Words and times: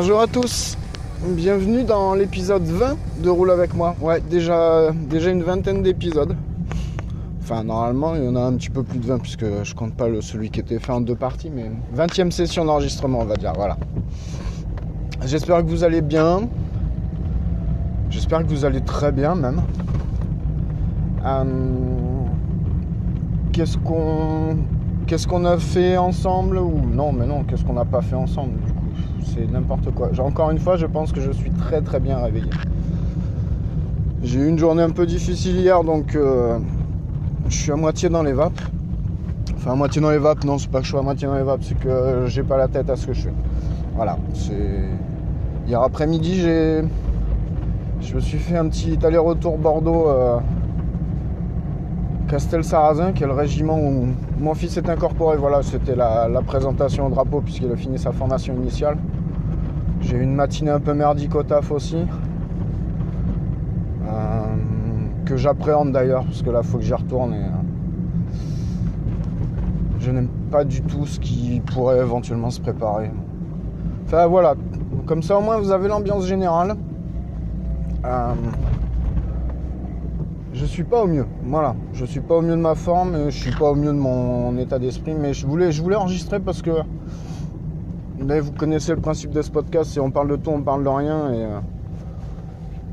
Bonjour 0.00 0.20
à 0.20 0.28
tous, 0.28 0.78
bienvenue 1.24 1.82
dans 1.82 2.14
l'épisode 2.14 2.62
20 2.62 2.96
de 3.20 3.30
Roule 3.30 3.50
avec 3.50 3.74
moi. 3.74 3.96
Ouais, 4.00 4.20
déjà, 4.20 4.92
déjà 4.92 5.30
une 5.30 5.42
vingtaine 5.42 5.82
d'épisodes. 5.82 6.36
Enfin, 7.42 7.64
normalement, 7.64 8.14
il 8.14 8.22
y 8.22 8.28
en 8.28 8.36
a 8.36 8.42
un 8.42 8.52
petit 8.52 8.70
peu 8.70 8.84
plus 8.84 9.00
de 9.00 9.06
20 9.06 9.18
puisque 9.18 9.64
je 9.64 9.74
compte 9.74 9.94
pas 9.94 10.06
celui 10.20 10.50
qui 10.50 10.60
était 10.60 10.78
fait 10.78 10.92
en 10.92 11.00
deux 11.00 11.16
parties, 11.16 11.50
mais 11.50 11.72
20e 11.96 12.30
session 12.30 12.64
d'enregistrement, 12.64 13.18
on 13.18 13.24
va 13.24 13.34
dire. 13.34 13.52
Voilà. 13.56 13.76
J'espère 15.26 15.64
que 15.64 15.68
vous 15.68 15.82
allez 15.82 16.00
bien. 16.00 16.48
J'espère 18.08 18.44
que 18.44 18.50
vous 18.50 18.64
allez 18.64 18.82
très 18.82 19.10
bien 19.10 19.34
même. 19.34 19.62
Euh, 21.26 21.44
qu'est-ce 23.50 23.76
qu'on 23.78 24.58
qu'est-ce 25.08 25.26
qu'on 25.26 25.44
a 25.44 25.58
fait 25.58 25.96
ensemble 25.96 26.58
ou 26.58 26.82
non 26.88 27.12
mais 27.12 27.26
non 27.26 27.42
qu'est-ce 27.42 27.64
qu'on 27.64 27.72
n'a 27.72 27.84
pas 27.84 28.02
fait 28.02 28.14
ensemble? 28.14 28.60
C'est 29.34 29.50
n'importe 29.50 29.90
quoi 29.92 30.10
encore 30.20 30.50
une 30.50 30.58
fois 30.58 30.76
je 30.76 30.86
pense 30.86 31.12
que 31.12 31.20
je 31.20 31.30
suis 31.30 31.50
très 31.50 31.80
très 31.80 32.00
bien 32.00 32.18
réveillé 32.18 32.50
j'ai 34.22 34.40
eu 34.40 34.48
une 34.48 34.58
journée 34.58 34.82
un 34.82 34.90
peu 34.90 35.06
difficile 35.06 35.56
hier 35.56 35.84
donc 35.84 36.14
euh, 36.14 36.58
je 37.48 37.56
suis 37.56 37.72
à 37.72 37.76
moitié 37.76 38.08
dans 38.08 38.22
les 38.22 38.32
vapes 38.32 38.60
enfin 39.56 39.72
à 39.72 39.74
moitié 39.74 40.00
dans 40.00 40.10
les 40.10 40.18
vapes 40.18 40.44
non 40.44 40.58
c'est 40.58 40.70
pas 40.70 40.78
que 40.78 40.84
je 40.84 40.90
suis 40.90 40.98
à 40.98 41.02
moitié 41.02 41.28
dans 41.28 41.36
les 41.36 41.42
vapes 41.42 41.62
c'est 41.62 41.78
que 41.78 42.24
j'ai 42.26 42.42
pas 42.42 42.56
la 42.56 42.68
tête 42.68 42.90
à 42.90 42.96
ce 42.96 43.06
que 43.06 43.12
je 43.12 43.22
fais 43.22 43.34
voilà 43.94 44.18
c'est 44.34 44.84
hier 45.66 45.80
après-midi 45.82 46.40
j'ai 46.40 46.82
je 48.00 48.14
me 48.14 48.20
suis 48.20 48.38
fait 48.38 48.56
un 48.56 48.68
petit 48.68 48.98
aller-retour 49.04 49.58
Bordeaux 49.58 50.08
euh, 50.08 50.38
Castel-Sarrazin, 52.28 53.12
qui 53.12 53.24
est 53.24 53.26
le 53.26 53.32
régiment 53.32 53.78
où 53.78 54.08
mon 54.38 54.54
fils 54.54 54.76
est 54.76 54.88
incorporé. 54.88 55.36
Voilà, 55.36 55.62
c'était 55.62 55.96
la, 55.96 56.28
la, 56.28 56.42
présentation 56.42 57.06
au 57.06 57.10
drapeau 57.10 57.40
puisqu'il 57.40 57.72
a 57.72 57.76
fini 57.76 57.98
sa 57.98 58.12
formation 58.12 58.54
initiale. 58.54 58.98
J'ai 60.08 60.16
eu 60.16 60.22
une 60.22 60.34
matinée 60.34 60.70
un 60.70 60.80
peu 60.80 60.94
merdique 60.94 61.34
au 61.34 61.42
taf 61.42 61.70
aussi. 61.70 61.98
Euh, 64.06 64.42
que 65.26 65.36
j'appréhende 65.36 65.92
d'ailleurs, 65.92 66.24
parce 66.24 66.40
que 66.40 66.48
là, 66.48 66.62
faut 66.62 66.78
que 66.78 66.84
j'y 66.84 66.94
retourne. 66.94 67.34
Et, 67.34 67.36
euh, 67.36 67.50
je 69.98 70.10
n'aime 70.10 70.30
pas 70.50 70.64
du 70.64 70.80
tout 70.80 71.04
ce 71.04 71.20
qui 71.20 71.60
pourrait 71.60 71.98
éventuellement 71.98 72.48
se 72.48 72.58
préparer. 72.58 73.10
Enfin 74.06 74.26
voilà, 74.26 74.54
comme 75.04 75.22
ça 75.22 75.36
au 75.36 75.42
moins 75.42 75.58
vous 75.58 75.72
avez 75.72 75.88
l'ambiance 75.88 76.24
générale. 76.24 76.76
Euh, 78.06 78.32
je 80.54 80.64
suis 80.64 80.84
pas 80.84 81.02
au 81.02 81.06
mieux. 81.06 81.26
Voilà, 81.42 81.76
je 81.92 82.06
suis 82.06 82.20
pas 82.20 82.36
au 82.36 82.40
mieux 82.40 82.56
de 82.56 82.62
ma 82.62 82.74
forme, 82.74 83.26
je 83.28 83.36
suis 83.36 83.54
pas 83.54 83.72
au 83.72 83.74
mieux 83.74 83.92
de 83.92 83.98
mon 83.98 84.56
état 84.56 84.78
d'esprit, 84.78 85.12
mais 85.12 85.34
je 85.34 85.46
voulais, 85.46 85.70
je 85.70 85.82
voulais 85.82 85.96
enregistrer 85.96 86.40
parce 86.40 86.62
que 86.62 86.70
mais 88.18 88.40
vous 88.40 88.52
connaissez 88.52 88.92
le 88.92 89.00
principe 89.00 89.30
de 89.30 89.42
ce 89.42 89.50
podcast, 89.50 89.90
c'est 89.92 90.00
on 90.00 90.10
parle 90.10 90.28
de 90.28 90.36
tout, 90.36 90.50
on 90.50 90.62
parle 90.62 90.84
de 90.84 90.88
rien, 90.88 91.32
et 91.32 91.44
euh, 91.44 91.60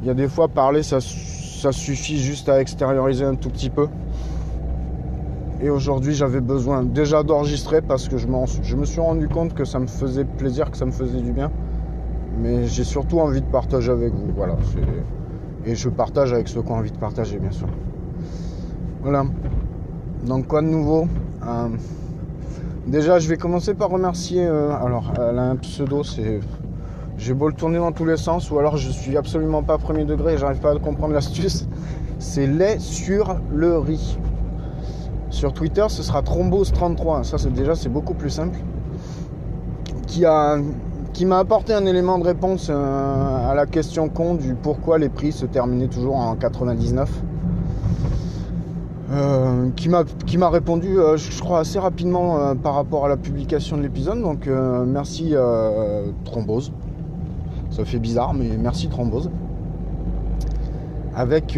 il 0.01 0.07
y 0.07 0.09
a 0.09 0.13
des 0.13 0.27
fois 0.27 0.47
parler, 0.47 0.83
ça, 0.83 0.99
ça 1.01 1.71
suffit 1.71 2.17
juste 2.17 2.49
à 2.49 2.61
extérioriser 2.61 3.25
un 3.25 3.35
tout 3.35 3.49
petit 3.49 3.69
peu. 3.69 3.87
Et 5.61 5.69
aujourd'hui, 5.69 6.13
j'avais 6.13 6.41
besoin 6.41 6.83
déjà 6.83 7.23
d'enregistrer 7.23 7.81
parce 7.81 8.07
que 8.09 8.17
je, 8.17 8.27
je 8.61 8.75
me 8.75 8.85
suis 8.85 8.99
rendu 8.99 9.29
compte 9.29 9.53
que 9.53 9.63
ça 9.63 9.79
me 9.79 9.87
faisait 9.87 10.25
plaisir, 10.25 10.69
que 10.69 10.77
ça 10.77 10.85
me 10.85 10.91
faisait 10.91 11.21
du 11.21 11.31
bien. 11.31 11.49
Mais 12.41 12.67
j'ai 12.67 12.83
surtout 12.83 13.19
envie 13.19 13.41
de 13.41 13.47
partager 13.47 13.91
avec 13.91 14.13
vous. 14.13 14.27
Voilà, 14.35 14.57
et 15.65 15.73
je 15.73 15.89
partage 15.89 16.33
avec 16.33 16.47
ceux 16.47 16.61
qui 16.61 16.71
ont 16.71 16.75
envie 16.75 16.91
de 16.91 16.97
partager, 16.97 17.39
bien 17.39 17.51
sûr. 17.51 17.67
Voilà. 19.01 19.23
Donc, 20.25 20.47
quoi 20.47 20.61
de 20.61 20.67
nouveau? 20.67 21.07
Euh, 21.47 21.69
Déjà, 22.88 23.18
je 23.18 23.28
vais 23.28 23.38
commencer 23.38 23.73
par 23.73 23.90
remercier. 23.90 24.46
Euh, 24.46 24.69
alors, 24.72 25.12
elle 25.18 25.40
a 25.40 25.50
un 25.50 25.56
pseudo, 25.56 26.03
c'est. 26.03 26.40
J'ai 27.18 27.34
beau 27.34 27.47
le 27.47 27.53
tourner 27.53 27.79
dans 27.79 27.91
tous 27.91 28.06
les 28.06 28.18
sens, 28.18 28.51
ou 28.51 28.59
alors 28.59 28.78
je 28.78 28.91
suis 28.91 29.18
absolument 29.18 29.63
pas 29.63 29.78
premier 29.78 30.06
degré 30.06 30.34
et 30.34 30.38
j'arrive 30.38 30.59
pas 30.59 30.72
à 30.72 30.78
comprendre 30.78 31.13
l'astuce. 31.13 31.66
C'est 32.19 32.46
lait 32.47 32.78
sur 32.79 33.38
le 33.51 33.78
riz. 33.78 34.18
Sur 35.29 35.53
Twitter, 35.53 35.85
ce 35.90 36.03
sera 36.03 36.22
Thrombose33. 36.22 37.23
Ça, 37.23 37.38
c'est 37.38 37.51
déjà, 37.51 37.75
c'est 37.75 37.90
beaucoup 37.90 38.13
plus 38.13 38.29
simple. 38.29 38.57
Qui 40.07 41.25
m'a 41.25 41.38
apporté 41.38 41.73
un 41.73 41.85
élément 41.85 42.17
de 42.17 42.23
réponse 42.23 42.67
euh, 42.69 43.52
à 43.52 43.53
la 43.53 43.66
question 43.66 44.07
con 44.07 44.35
du 44.35 44.56
pourquoi 44.56 44.97
les 44.97 45.09
prix 45.09 45.34
se 45.34 45.46
terminaient 45.46 45.90
toujours 45.90 46.16
en 46.16 46.35
99. 46.35 47.09
Euh, 49.11 49.69
qui 49.75 49.88
m'a 50.38 50.49
répondu, 50.49 50.97
euh, 50.97 51.16
je 51.16 51.39
crois, 51.39 51.59
assez 51.59 51.77
rapidement 51.77 52.39
euh, 52.39 52.55
par 52.55 52.73
rapport 52.73 53.05
à 53.05 53.09
la 53.09 53.17
publication 53.17 53.78
de 53.78 53.84
l'épisode. 53.84 54.22
Donc 54.22 54.47
merci 54.87 55.34
Thrombose. 56.25 56.72
Ça 57.69 57.85
fait 57.85 57.99
bizarre, 57.99 58.34
mais 58.34 58.57
merci 58.57 58.87
Thrombose. 58.87 59.29
Avec 61.16 61.57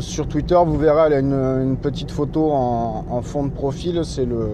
sur 0.00 0.26
Twitter, 0.26 0.58
vous 0.66 0.78
verrez, 0.78 1.06
elle 1.06 1.12
a 1.12 1.18
une, 1.20 1.32
une 1.32 1.76
petite 1.76 2.10
photo 2.10 2.50
en, 2.50 3.04
en, 3.08 3.22
fond 3.22 3.44
de 3.44 3.50
profil. 3.50 4.00
C'est 4.04 4.24
le. 4.24 4.48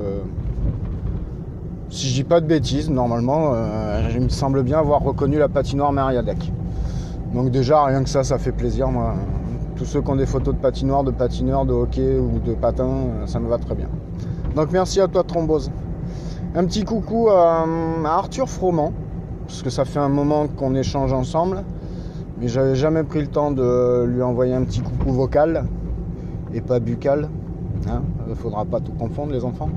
Si 1.89 2.09
je 2.09 2.15
dis 2.15 2.25
pas 2.25 2.41
de 2.41 2.47
bêtises, 2.47 2.91
normalement, 2.91 3.53
il 4.15 4.21
me 4.21 4.29
semble 4.29 4.62
bien 4.62 4.79
avoir 4.79 5.03
reconnu 5.03 5.39
la 5.39 5.49
patinoire 5.49 5.93
Mariadec. 5.93 6.53
Donc 7.35 7.50
déjà, 7.50 7.85
rien 7.85 8.03
que 8.03 8.11
ça, 8.11 8.25
ça 8.25 8.39
fait 8.39 8.53
plaisir, 8.53 8.89
moi 8.89 9.15
tous 9.82 9.88
ceux 9.88 10.00
qui 10.00 10.11
ont 10.11 10.17
des 10.17 10.26
photos 10.26 10.55
de 10.55 10.61
patinoire, 10.61 11.02
de 11.02 11.11
patineurs, 11.11 11.64
de 11.64 11.73
hockey 11.73 12.17
ou 12.17 12.38
de 12.38 12.55
patins, 12.55 13.26
ça 13.26 13.40
me 13.40 13.49
va 13.49 13.58
très 13.58 13.75
bien. 13.75 13.88
Donc 14.55 14.70
merci 14.70 15.00
à 15.00 15.08
toi 15.08 15.25
Thrombose. 15.25 15.73
Un 16.55 16.64
petit 16.67 16.84
coucou 16.84 17.29
à, 17.31 17.67
Arthur 18.05 18.49
Froment, 18.49 18.93
parce 19.44 19.61
que 19.61 19.70
ça 19.70 19.84
fait 19.84 19.99
un 19.99 20.08
moment 20.08 20.46
qu'on 20.46 20.76
échange 20.76 21.12
ensemble, 21.12 21.64
mais 22.38 22.46
j'avais 22.46 22.76
jamais 22.76 23.02
pris 23.02 23.23
le 23.23 23.26
temps 23.26 23.50
de 23.50 24.05
lui 24.05 24.23
envoyer 24.23 24.55
un 24.55 24.62
petit 24.62 24.82
coucou 24.82 25.11
vocal 25.11 25.64
et 26.55 26.61
pas 26.61 26.79
buccal. 26.79 27.29
Hein 27.90 28.02
Il 28.29 28.37
faudra 28.37 28.64
pas 28.64 28.79
tout 28.79 28.93
confondre 28.93 29.32
les 29.32 29.44
enfants. 29.44 29.70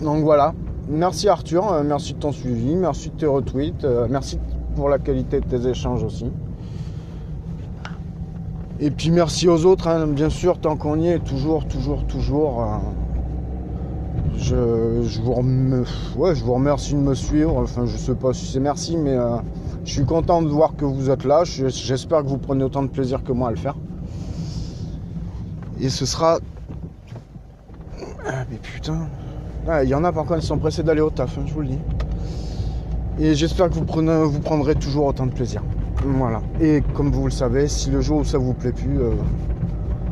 Donc 0.00 0.22
voilà. 0.22 0.54
Merci 0.88 1.28
Arthur, 1.28 1.82
merci 1.84 2.14
de 2.14 2.20
ton 2.20 2.30
suivi, 2.30 2.76
merci 2.76 3.10
de 3.10 3.16
tes 3.16 3.26
retweets, 3.26 3.84
merci 4.08 4.38
pour 4.76 4.88
la 4.88 5.00
qualité 5.00 5.40
de 5.40 5.46
tes 5.46 5.66
échanges 5.66 6.04
aussi. 6.04 6.30
Et 8.84 8.90
puis 8.90 9.12
merci 9.12 9.48
aux 9.48 9.64
autres, 9.64 9.86
hein, 9.86 10.08
bien 10.08 10.28
sûr, 10.28 10.58
tant 10.58 10.76
qu'on 10.76 10.98
y 10.98 11.06
est, 11.06 11.20
toujours, 11.20 11.66
toujours, 11.68 12.04
toujours. 12.04 12.62
euh, 12.64 12.66
je, 14.36 15.02
je 15.06 15.20
vous 15.22 15.32
ouais, 16.16 16.34
je 16.34 16.42
vous 16.42 16.52
remercie 16.54 16.94
de 16.94 16.98
me 16.98 17.14
suivre. 17.14 17.58
Enfin, 17.58 17.86
je 17.86 17.96
sais 17.96 18.16
pas 18.16 18.32
si 18.32 18.44
c'est 18.44 18.58
merci, 18.58 18.96
mais 18.96 19.14
euh, 19.14 19.36
je 19.84 19.92
suis 19.92 20.04
content 20.04 20.42
de 20.42 20.48
voir 20.48 20.74
que 20.74 20.84
vous 20.84 21.10
êtes 21.10 21.22
là. 21.24 21.44
Je- 21.44 21.68
J'espère 21.68 22.22
que 22.24 22.26
vous 22.28 22.38
prenez 22.38 22.64
autant 22.64 22.82
de 22.82 22.88
plaisir 22.88 23.22
que 23.22 23.30
moi 23.30 23.48
à 23.48 23.50
le 23.52 23.56
faire. 23.56 23.76
Et 25.80 25.88
ce 25.88 26.04
sera. 26.04 26.40
Ah, 28.26 28.44
mais 28.50 28.56
putain. 28.56 29.06
Ah, 29.68 29.84
Il 29.84 29.90
y 29.90 29.94
en 29.94 30.02
a 30.02 30.10
par 30.12 30.24
contre 30.24 30.40
qui 30.40 30.46
sont 30.46 30.58
pressés 30.58 30.82
d'aller 30.82 31.00
au 31.02 31.10
taf, 31.10 31.38
hein, 31.38 31.42
je 31.46 31.54
vous 31.54 31.60
le 31.60 31.68
dis. 31.68 31.78
Et 33.20 33.34
j'espère 33.36 33.68
que 33.70 33.74
vous, 33.74 33.84
prenez, 33.84 34.24
vous 34.24 34.40
prendrez 34.40 34.74
toujours 34.74 35.06
autant 35.06 35.26
de 35.26 35.32
plaisir. 35.32 35.62
Voilà. 36.04 36.40
Et 36.60 36.82
comme 36.94 37.10
vous 37.10 37.24
le 37.24 37.30
savez, 37.30 37.68
si 37.68 37.90
le 37.90 38.00
jour 38.00 38.18
où 38.18 38.24
ça 38.24 38.38
vous 38.38 38.54
plaît 38.54 38.72
plus, 38.72 38.98
euh, 38.98 39.12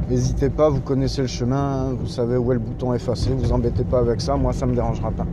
n'hésitez 0.09 0.49
pas, 0.51 0.69
vous 0.69 0.81
connaissez 0.81 1.23
le 1.23 1.27
chemin, 1.27 1.93
vous 1.99 2.07
savez 2.07 2.37
où 2.37 2.53
est 2.53 2.55
le 2.55 2.61
bouton 2.61 2.95
effacer, 2.95 3.31
vous 3.37 3.53
embêtez 3.53 3.85
pas 3.85 3.99
avec 3.99 4.21
ça, 4.21 4.37
moi 4.37 4.53
ça 4.53 4.67
me 4.67 4.75
dérangera 4.75 5.11
pas. 5.11 5.27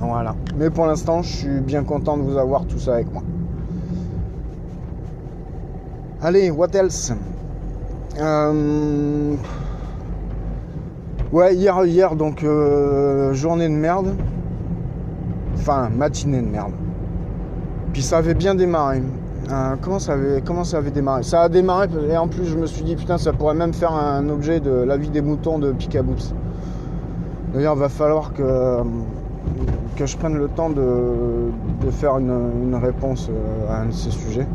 Voilà. 0.00 0.34
Mais 0.56 0.70
pour 0.70 0.86
l'instant, 0.86 1.22
je 1.22 1.36
suis 1.36 1.60
bien 1.60 1.84
content 1.84 2.16
de 2.16 2.22
vous 2.22 2.36
avoir 2.36 2.64
tout 2.64 2.78
ça 2.78 2.94
avec 2.94 3.12
moi. 3.12 3.22
Allez, 6.22 6.50
what 6.50 6.68
else? 6.74 7.12
Euh, 8.18 9.34
Ouais, 11.34 11.52
hier, 11.56 11.84
hier 11.84 12.14
donc 12.14 12.44
euh, 12.44 13.32
journée 13.34 13.68
de 13.68 13.74
merde. 13.74 14.14
Enfin, 15.56 15.88
matinée 15.88 16.40
de 16.40 16.46
merde. 16.46 16.70
Puis 17.92 18.02
ça 18.02 18.18
avait 18.18 18.34
bien 18.34 18.54
démarré. 18.54 19.02
Euh, 19.50 19.76
comment, 19.80 19.98
ça 19.98 20.14
avait, 20.14 20.40
comment 20.42 20.64
ça 20.64 20.78
avait 20.78 20.90
démarré? 20.90 21.22
Ça 21.22 21.42
a 21.42 21.48
démarré 21.48 21.88
et 22.10 22.16
en 22.16 22.28
plus 22.28 22.46
je 22.46 22.56
me 22.56 22.66
suis 22.66 22.82
dit 22.82 22.96
putain 22.96 23.18
ça 23.18 23.32
pourrait 23.32 23.54
même 23.54 23.74
faire 23.74 23.92
un 23.92 24.28
objet 24.30 24.60
de 24.60 24.70
la 24.70 24.96
vie 24.96 25.10
des 25.10 25.20
moutons 25.20 25.58
de 25.58 25.72
Picaboops. 25.72 26.32
D'ailleurs 27.52 27.74
il 27.74 27.80
va 27.80 27.90
falloir 27.90 28.32
que, 28.32 28.78
que 29.96 30.06
je 30.06 30.16
prenne 30.16 30.38
le 30.38 30.48
temps 30.48 30.70
de, 30.70 31.90
faire 31.90 32.18
une, 32.18 32.74
réponse 32.74 33.28
euh, 33.30 33.70
à 33.70 33.82
un 33.82 33.86
de 33.86 33.92
ces 33.92 34.10
sujets. 34.10 34.46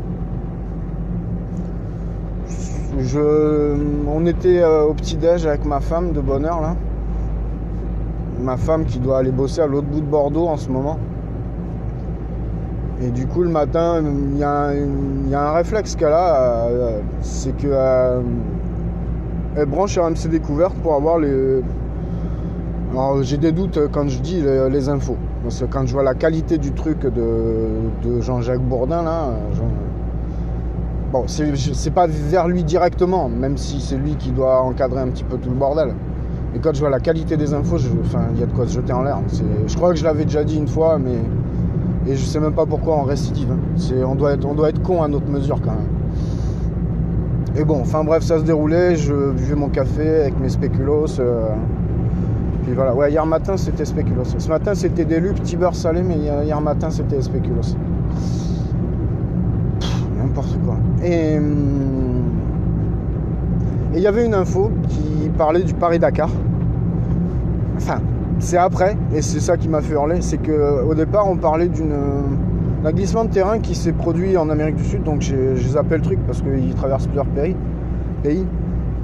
Je, 2.98 3.76
on 4.08 4.26
était 4.26 4.60
euh, 4.60 4.82
au 4.82 4.94
petit-déj 4.94 5.46
avec 5.46 5.64
ma 5.64 5.78
femme 5.78 6.12
de 6.12 6.20
bonne 6.20 6.44
heure 6.44 6.60
là. 6.60 6.74
Ma 8.40 8.56
femme 8.56 8.86
qui 8.86 8.98
doit 8.98 9.18
aller 9.18 9.30
bosser 9.30 9.60
à 9.60 9.66
l'autre 9.66 9.86
bout 9.86 10.00
de 10.00 10.06
Bordeaux 10.06 10.48
en 10.48 10.56
ce 10.56 10.68
moment. 10.68 10.98
Et 13.02 13.10
du 13.10 13.26
coup, 13.26 13.42
le 13.42 13.48
matin, 13.48 14.02
il 14.32 14.38
y, 14.38 14.44
a 14.44 14.68
un- 14.68 15.52
réflexe 15.52 15.96
qu'elle 15.96 16.12
a, 16.12 16.66
euh, 16.66 17.00
c'est 17.22 17.56
que 17.56 17.68
euh, 17.68 18.20
elle 19.56 19.66
branche 19.66 19.98
RMC 19.98 20.28
Découverte 20.30 20.74
pour 20.82 20.94
avoir 20.94 21.18
les. 21.18 21.62
Alors, 22.92 23.22
j'ai 23.22 23.38
des 23.38 23.52
doutes 23.52 23.78
quand 23.90 24.08
je 24.08 24.20
dis 24.20 24.42
les, 24.42 24.88
infos. 24.88 25.16
Parce 25.42 25.60
que 25.60 25.64
quand 25.64 25.86
je 25.86 25.92
vois 25.94 26.02
la 26.02 26.14
qualité 26.14 26.58
du 26.58 26.72
truc 26.72 27.00
de, 27.00 28.20
Jean-Jacques 28.20 28.62
Bourdin, 28.62 29.02
là. 29.02 29.28
euh, 29.28 29.64
Bon, 31.12 31.24
c'est 31.26 31.90
pas 31.90 32.06
vers 32.06 32.46
lui 32.46 32.62
directement, 32.62 33.28
même 33.28 33.56
si 33.56 33.80
c'est 33.80 33.96
lui 33.96 34.14
qui 34.14 34.30
doit 34.30 34.60
encadrer 34.62 35.00
un 35.00 35.08
petit 35.08 35.24
peu 35.24 35.38
tout 35.38 35.50
le 35.50 35.56
bordel. 35.56 35.92
Et 36.54 36.60
quand 36.60 36.72
je 36.72 36.78
vois 36.78 36.90
la 36.90 37.00
qualité 37.00 37.36
des 37.36 37.52
infos, 37.52 37.78
il 37.78 38.38
y 38.38 38.42
a 38.44 38.46
de 38.46 38.52
quoi 38.52 38.66
se 38.68 38.74
jeter 38.74 38.92
en 38.92 39.02
l'air. 39.02 39.18
Je 39.66 39.76
crois 39.76 39.90
que 39.90 39.96
je 39.96 40.04
l'avais 40.04 40.24
déjà 40.24 40.44
dit 40.44 40.56
une 40.56 40.68
fois, 40.68 40.98
mais 40.98 41.16
et 42.06 42.16
je 42.16 42.24
sais 42.24 42.40
même 42.40 42.52
pas 42.52 42.66
pourquoi 42.66 42.96
on 42.96 43.02
récidive. 43.02 43.50
hein. 43.52 43.58
C'est, 43.76 44.02
on 44.04 44.14
doit 44.14 44.32
être, 44.32 44.44
on 44.46 44.54
doit 44.54 44.70
être 44.70 44.82
con 44.82 45.02
à 45.02 45.08
notre 45.08 45.28
mesure 45.28 45.60
quand 45.60 45.72
même. 45.72 45.88
Et 47.56 47.64
bon, 47.64 47.80
enfin 47.80 48.04
bref, 48.04 48.22
ça 48.22 48.38
se 48.38 48.44
déroulait. 48.44 48.96
Je 48.96 49.32
buvais 49.32 49.54
mon 49.56 49.68
café 49.68 50.08
avec 50.22 50.38
mes 50.40 50.48
spéculoos. 50.48 51.18
euh, 51.20 51.48
puis 52.62 52.72
voilà. 52.74 52.94
Ouais, 52.94 53.10
hier 53.10 53.26
matin 53.26 53.56
c'était 53.56 53.84
spéculoos. 53.84 54.24
Ce 54.38 54.48
matin 54.48 54.74
c'était 54.74 55.04
des 55.04 55.20
lus, 55.20 55.32
petit 55.32 55.56
beurre 55.56 55.74
salé, 55.74 56.02
mais 56.02 56.16
hier, 56.16 56.60
matin 56.60 56.90
c'était 56.90 57.20
spéculoos. 57.20 57.76
Pff, 58.20 58.60
N'importe 60.18 60.58
quoi. 60.64 60.74
Hum, 60.74 61.00
et 63.92 63.96
il 63.96 64.02
y 64.02 64.06
avait 64.06 64.24
une 64.24 64.34
info 64.34 64.70
qui 64.88 65.28
parlait 65.36 65.62
du 65.64 65.74
Paris-Dakar. 65.74 66.30
Enfin, 67.76 68.00
c'est 68.40 68.56
après, 68.56 68.96
et 69.14 69.22
c'est 69.22 69.40
ça 69.40 69.56
qui 69.56 69.68
m'a 69.68 69.80
fait 69.80 69.94
hurler, 69.94 70.20
c'est 70.20 70.38
que 70.38 70.82
au 70.84 70.94
départ 70.94 71.28
on 71.28 71.36
parlait 71.36 71.68
d'une 71.68 71.94
d'un 72.82 72.92
glissement 72.92 73.24
de 73.24 73.30
terrain 73.30 73.58
qui 73.58 73.74
s'est 73.74 73.92
produit 73.92 74.36
en 74.38 74.48
Amérique 74.48 74.76
du 74.76 74.84
Sud, 74.84 75.02
donc 75.02 75.20
j'ai 75.20 75.56
zappé 75.56 75.96
le 75.96 76.02
truc 76.02 76.18
parce 76.26 76.40
qu'il 76.40 76.74
traverse 76.74 77.06
plusieurs 77.06 77.26
pays, 77.26 77.54
pays, 78.22 78.46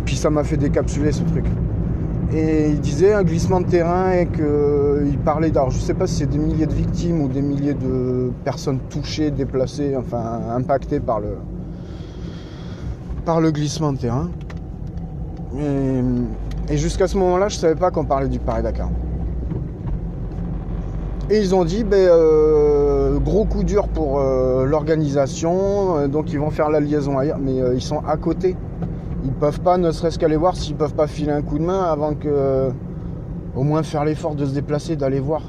puis 0.07 0.17
ça 0.17 0.31
m'a 0.31 0.45
fait 0.45 0.57
décapsuler 0.57 1.13
ce 1.13 1.23
truc. 1.25 1.45
Et 2.35 2.71
il 2.71 2.81
disait 2.81 3.13
un 3.13 3.23
glissement 3.23 3.61
de 3.61 3.67
terrain 3.67 4.11
et 4.13 4.27
qu'il 4.27 5.19
parlait 5.19 5.51
d'art. 5.51 5.71
Je 5.71 5.79
sais 5.79 5.95
pas 5.95 6.07
si 6.07 6.17
c'est 6.17 6.27
des 6.27 6.39
milliers 6.39 6.67
de 6.67 6.73
victimes 6.73 7.21
ou 7.21 7.29
des 7.29 7.43
milliers 7.43 7.75
de 7.75 8.33
personnes 8.45 8.81
touchées, 8.91 9.31
déplacées, 9.31 9.95
enfin 9.97 10.41
impactées 10.57 10.99
par 10.99 11.21
le 11.21 11.37
par 13.25 13.41
le 13.41 13.53
glissement 13.53 13.93
de 13.93 13.99
terrain. 13.99 14.29
Et, 15.59 16.73
et 16.73 16.77
jusqu'à 16.79 17.07
ce 17.07 17.17
moment-là, 17.19 17.49
je 17.49 17.57
savais 17.57 17.75
pas 17.75 17.91
qu'on 17.91 18.05
parlait 18.05 18.29
du 18.29 18.39
Paris-Dakar. 18.39 18.89
Et 21.29 21.41
ils 21.41 21.57
ont 21.57 21.65
dit, 21.65 21.83
ben, 21.83 21.97
euh, 21.97 23.19
gros 23.19 23.45
coup 23.45 23.65
dur 23.65 23.89
pour 23.89 24.21
euh, 24.21 24.65
l'organisation, 24.65 25.99
euh, 25.99 26.07
donc 26.07 26.33
ils 26.33 26.39
vont 26.39 26.51
faire 26.51 26.71
la 26.71 26.79
liaison 26.79 27.19
ailleurs, 27.19 27.41
mais 27.41 27.61
euh, 27.61 27.75
ils 27.75 27.83
sont 27.83 27.99
à 28.07 28.17
côté. 28.17 28.57
Ils 29.25 29.33
peuvent 29.33 29.61
pas, 29.61 29.77
ne 29.77 29.91
serait-ce 29.91 30.21
qu'aller 30.21 30.37
voir 30.37 30.55
s'ils 30.55 30.77
peuvent 30.77 30.95
pas 30.95 31.09
filer 31.09 31.33
un 31.33 31.43
coup 31.43 31.59
de 31.59 31.65
main 31.65 31.83
avant 31.83 32.15
que, 32.15 32.71
au 33.57 33.65
moins 33.65 33.83
faire 33.83 34.05
l'effort 34.05 34.37
de 34.37 34.45
se 34.47 34.55
déplacer, 34.55 34.95
d'aller 34.95 35.19
voir. 35.19 35.43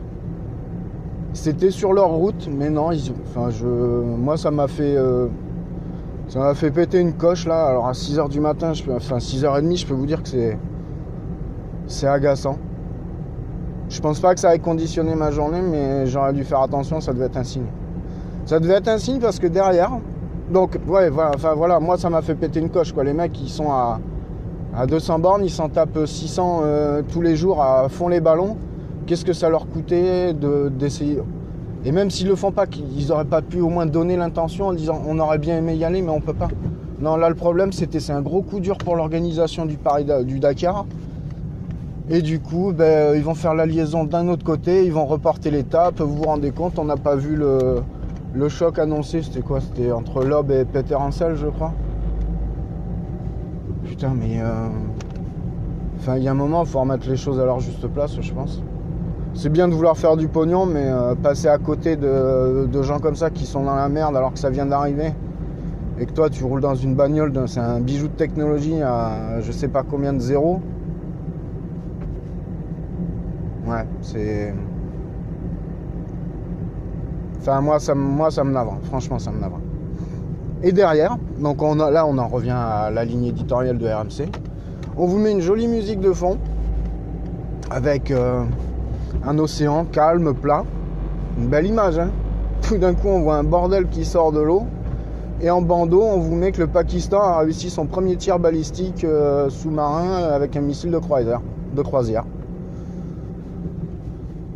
C'était 1.34 1.70
sur 1.70 1.94
leur 1.94 2.10
route, 2.10 2.50
mais 2.52 2.72
non, 2.72 2.92
ils, 2.92 3.14
enfin, 3.28 3.52
je, 3.52 3.68
moi 3.68 4.36
ça 4.36 4.50
m'a 4.50 4.68
fait, 4.68 4.98
ça 6.28 6.40
m'a 6.40 6.56
fait 6.56 6.72
péter 6.72 7.00
une 7.00 7.14
coche 7.14 7.46
là. 7.46 7.68
Alors 7.68 7.86
à 7.88 7.92
6h 7.92 8.30
du 8.30 8.40
matin, 8.40 8.74
je 8.74 8.84
enfin 8.90 9.18
6h30, 9.18 9.78
je 9.78 9.86
peux 9.86 9.94
vous 9.94 10.08
dire 10.08 10.24
que 10.24 10.30
c'est, 10.30 10.58
c'est 11.86 12.08
agaçant. 12.08 12.58
Je 13.90 14.02
pense 14.02 14.20
pas 14.20 14.34
que 14.34 14.40
ça 14.40 14.54
ait 14.54 14.60
conditionné 14.60 15.16
ma 15.16 15.32
journée, 15.32 15.62
mais 15.62 16.08
j'aurais 16.08 16.34
dû 16.34 16.44
faire 16.44 16.62
attention, 16.62 17.00
ça 17.00 17.14
devait 17.14 17.26
être 17.26 17.38
un 17.38 17.44
signe. 17.44 17.68
Ça 18.46 18.60
devait 18.60 18.76
être 18.76 18.90
un 18.90 18.98
signe 18.98 19.20
parce 19.20 19.40
que 19.40 19.48
derrière, 19.48 19.92
donc 20.52 20.78
ouais, 20.88 21.10
voilà, 21.10 21.32
voilà, 21.56 21.80
moi 21.80 21.98
ça 21.98 22.10
m'a 22.10 22.22
fait 22.22 22.36
péter 22.36 22.60
une 22.60 22.70
coche 22.70 22.92
quoi. 22.92 23.04
Les 23.04 23.14
mecs 23.14 23.40
ils 23.42 23.50
sont 23.50 23.72
à, 23.72 24.00
à 24.76 24.86
200 24.86 25.20
bornes, 25.20 25.44
ils 25.46 25.50
s'en 25.50 25.70
tapent 25.70 26.06
600 26.06 26.62
euh, 26.64 27.02
tous 27.08 27.22
les 27.22 27.36
jours 27.36 27.62
à 27.62 27.88
fond 27.90 28.10
les 28.10 28.20
ballons. 28.20 28.58
Qu'est-ce 29.06 29.24
que 29.24 29.34
ça 29.34 29.50
leur 29.50 29.68
coûtait 29.70 30.34
de, 30.34 30.70
d'essayer? 30.70 31.22
Et 31.86 31.94
même 31.94 32.10
s'ils 32.10 32.28
le 32.28 32.36
font 32.36 32.52
pas, 32.52 32.68
qu'ils 32.68 33.12
auraient 33.14 33.24
pas 33.26 33.42
pu 33.42 33.62
au 33.62 33.70
moins 33.70 33.86
donner 33.86 34.18
l'intention 34.18 34.68
en 34.68 34.74
disant 34.74 35.02
on 35.08 35.18
aurait 35.20 35.38
bien 35.38 35.58
aimé 35.58 35.76
y 35.76 35.86
aller, 35.86 36.02
mais 36.02 36.12
on 36.12 36.20
peut 36.20 36.34
pas. 36.34 36.50
Non, 37.00 37.16
là 37.16 37.30
le 37.30 37.36
problème 37.36 37.72
c'était 37.72 38.02
c'est 38.02 38.12
un 38.12 38.22
gros 38.22 38.42
coup 38.42 38.60
dur 38.60 38.78
pour 38.78 38.98
l'organisation 38.98 39.66
du 39.66 39.78
Paris 39.78 40.06
du 40.26 40.40
Dakar. 40.40 40.86
Et 42.10 42.22
du 42.22 42.40
coup, 42.40 42.72
ben, 42.74 43.16
ils 43.16 43.24
vont 43.24 43.36
faire 43.36 43.54
la 43.54 43.66
liaison 43.66 44.06
d'un 44.06 44.30
autre 44.30 44.46
côté, 44.46 44.86
ils 44.86 44.94
vont 44.94 45.06
reporter 45.06 45.52
l'étape. 45.52 46.00
Vous 46.00 46.16
vous 46.16 46.24
rendez 46.24 46.52
compte, 46.52 46.80
on 46.80 46.86
n'a 46.86 46.96
pas 46.96 47.16
vu 47.16 47.36
le, 47.36 48.50
choc 48.50 48.80
annoncé. 48.80 49.22
C'était 49.22 49.42
quoi? 49.42 49.60
C'était 49.60 49.92
entre 49.92 50.24
Loeb 50.24 50.52
et 50.52 50.64
Peter 50.64 50.96
Ansel, 50.96 51.36
je 51.36 51.48
crois. 51.48 51.74
Putain, 53.84 54.14
mais. 54.18 54.40
euh, 54.40 54.70
il 56.16 56.24
y 56.24 56.30
a 56.30 56.32
un 56.32 56.36
moment, 56.36 56.64
il 56.64 56.70
faut 56.70 56.80
remettre 56.80 57.10
les 57.10 57.18
choses 57.18 57.40
à 57.40 57.46
leur 57.46 57.60
juste 57.60 57.86
place, 57.88 58.16
je 58.22 58.34
pense. 58.34 58.62
C'est 59.34 59.50
bien 59.50 59.68
de 59.68 59.74
vouloir 59.74 59.98
faire 59.98 60.16
du 60.16 60.30
pognon, 60.30 60.66
mais 60.66 60.86
euh, 60.86 61.16
passer 61.16 61.50
à 61.50 61.58
côté 61.58 61.98
de, 61.98 62.82
gens 62.82 63.00
comme 63.00 63.16
ça 63.18 63.30
qui 63.30 63.46
sont 63.46 63.64
dans 63.64 63.76
la 63.76 63.90
merde 63.90 64.16
alors 64.16 64.32
que 64.32 64.40
ça 64.40 64.50
vient 64.50 64.66
d'arriver 64.66 65.14
et 66.00 66.06
que 66.06 66.12
toi 66.12 66.30
tu 66.30 66.44
roules 66.44 66.62
dans 66.62 66.76
une 66.76 66.96
bagnole, 66.96 67.34
c'est 67.48 67.60
un 67.60 67.80
bijou 67.80 68.08
de 68.08 68.14
technologie 68.14 68.82
à 68.82 69.42
je 69.42 69.52
sais 69.52 69.68
pas 69.68 69.84
combien 69.84 70.14
de 70.14 70.20
zéros. 70.20 70.62
Ouais, 73.68 73.86
c'est. 74.02 74.54
Enfin, 77.40 77.62
moi, 77.62 77.80
ça, 77.80 77.96
me- 77.96 78.02
moi, 78.02 78.32
ça 78.32 78.44
me 78.44 78.52
navre. 78.52 78.78
Franchement, 78.84 79.20
ça 79.20 79.32
me 79.32 79.40
navre. 79.40 79.60
Et 80.64 80.72
derrière, 80.72 81.18
donc 81.40 81.62
on 81.62 81.80
a, 81.80 81.92
là, 81.92 82.06
on 82.08 82.18
en 82.18 82.28
revient 82.28 82.56
à 82.56 82.90
la 82.90 83.06
ligne 83.06 83.26
éditoriale 83.26 83.78
de 83.78 83.88
RMC. 83.88 84.30
On 84.98 85.06
vous 85.06 85.20
met 85.20 85.32
une 85.32 85.42
jolie 85.42 85.68
musique 85.68 86.00
de 86.00 86.12
fond 86.12 86.38
avec 87.70 88.10
euh, 88.10 88.42
un 89.26 89.38
océan 89.38 89.86
calme, 89.86 90.34
plat. 90.34 90.64
Une 91.38 91.48
belle 91.48 91.68
image, 91.68 92.00
hein. 92.00 92.10
Tout 92.64 92.78
d'un 92.78 92.96
coup, 92.96 93.08
on 93.08 93.22
voit 93.22 93.36
un 93.36 93.44
bordel 93.44 93.88
qui 93.88 94.04
sort 94.04 94.32
de 94.32 94.40
l'eau. 94.40 94.64
Et 95.42 95.52
en 95.52 95.62
bandeau, 95.62 96.02
on 96.02 96.18
vous 96.18 96.36
met 96.36 96.52
que 96.52 96.62
le 96.62 96.68
Pakistan 96.68 97.22
a 97.22 97.38
réussi 97.40 97.70
son 97.70 97.86
premier 97.86 98.16
tir 98.16 98.40
balistique 98.40 99.04
euh, 99.04 99.50
sous-marin 99.52 100.24
avec 100.34 100.56
un 100.58 100.62
missile 100.62 100.90
de 100.90 100.98
croisière. 100.98 101.42
De 101.76 101.82
croisière 101.84 102.26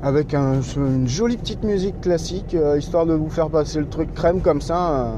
avec 0.04 0.34
un- 0.34 0.62
une 0.78 1.08
jolie 1.08 1.38
petite 1.38 1.64
musique 1.64 2.02
classique, 2.02 2.56
euh, 2.56 2.78
histoire 2.78 3.06
de 3.06 3.14
vous 3.14 3.30
faire 3.30 3.50
passer 3.50 3.80
le 3.80 3.88
truc 3.88 4.14
crème 4.14 4.42
comme 4.42 4.62
ça 4.62 5.06
euh, 5.06 5.12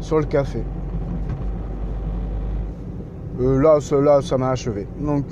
sur 0.00 0.18
le 0.18 0.24
café. 0.24 0.62
Euh, 3.40 3.60
là, 3.60 3.80
ça, 4.20 4.38
m'a 4.38 4.50
achevé. 4.50 4.86
Donc, 5.00 5.24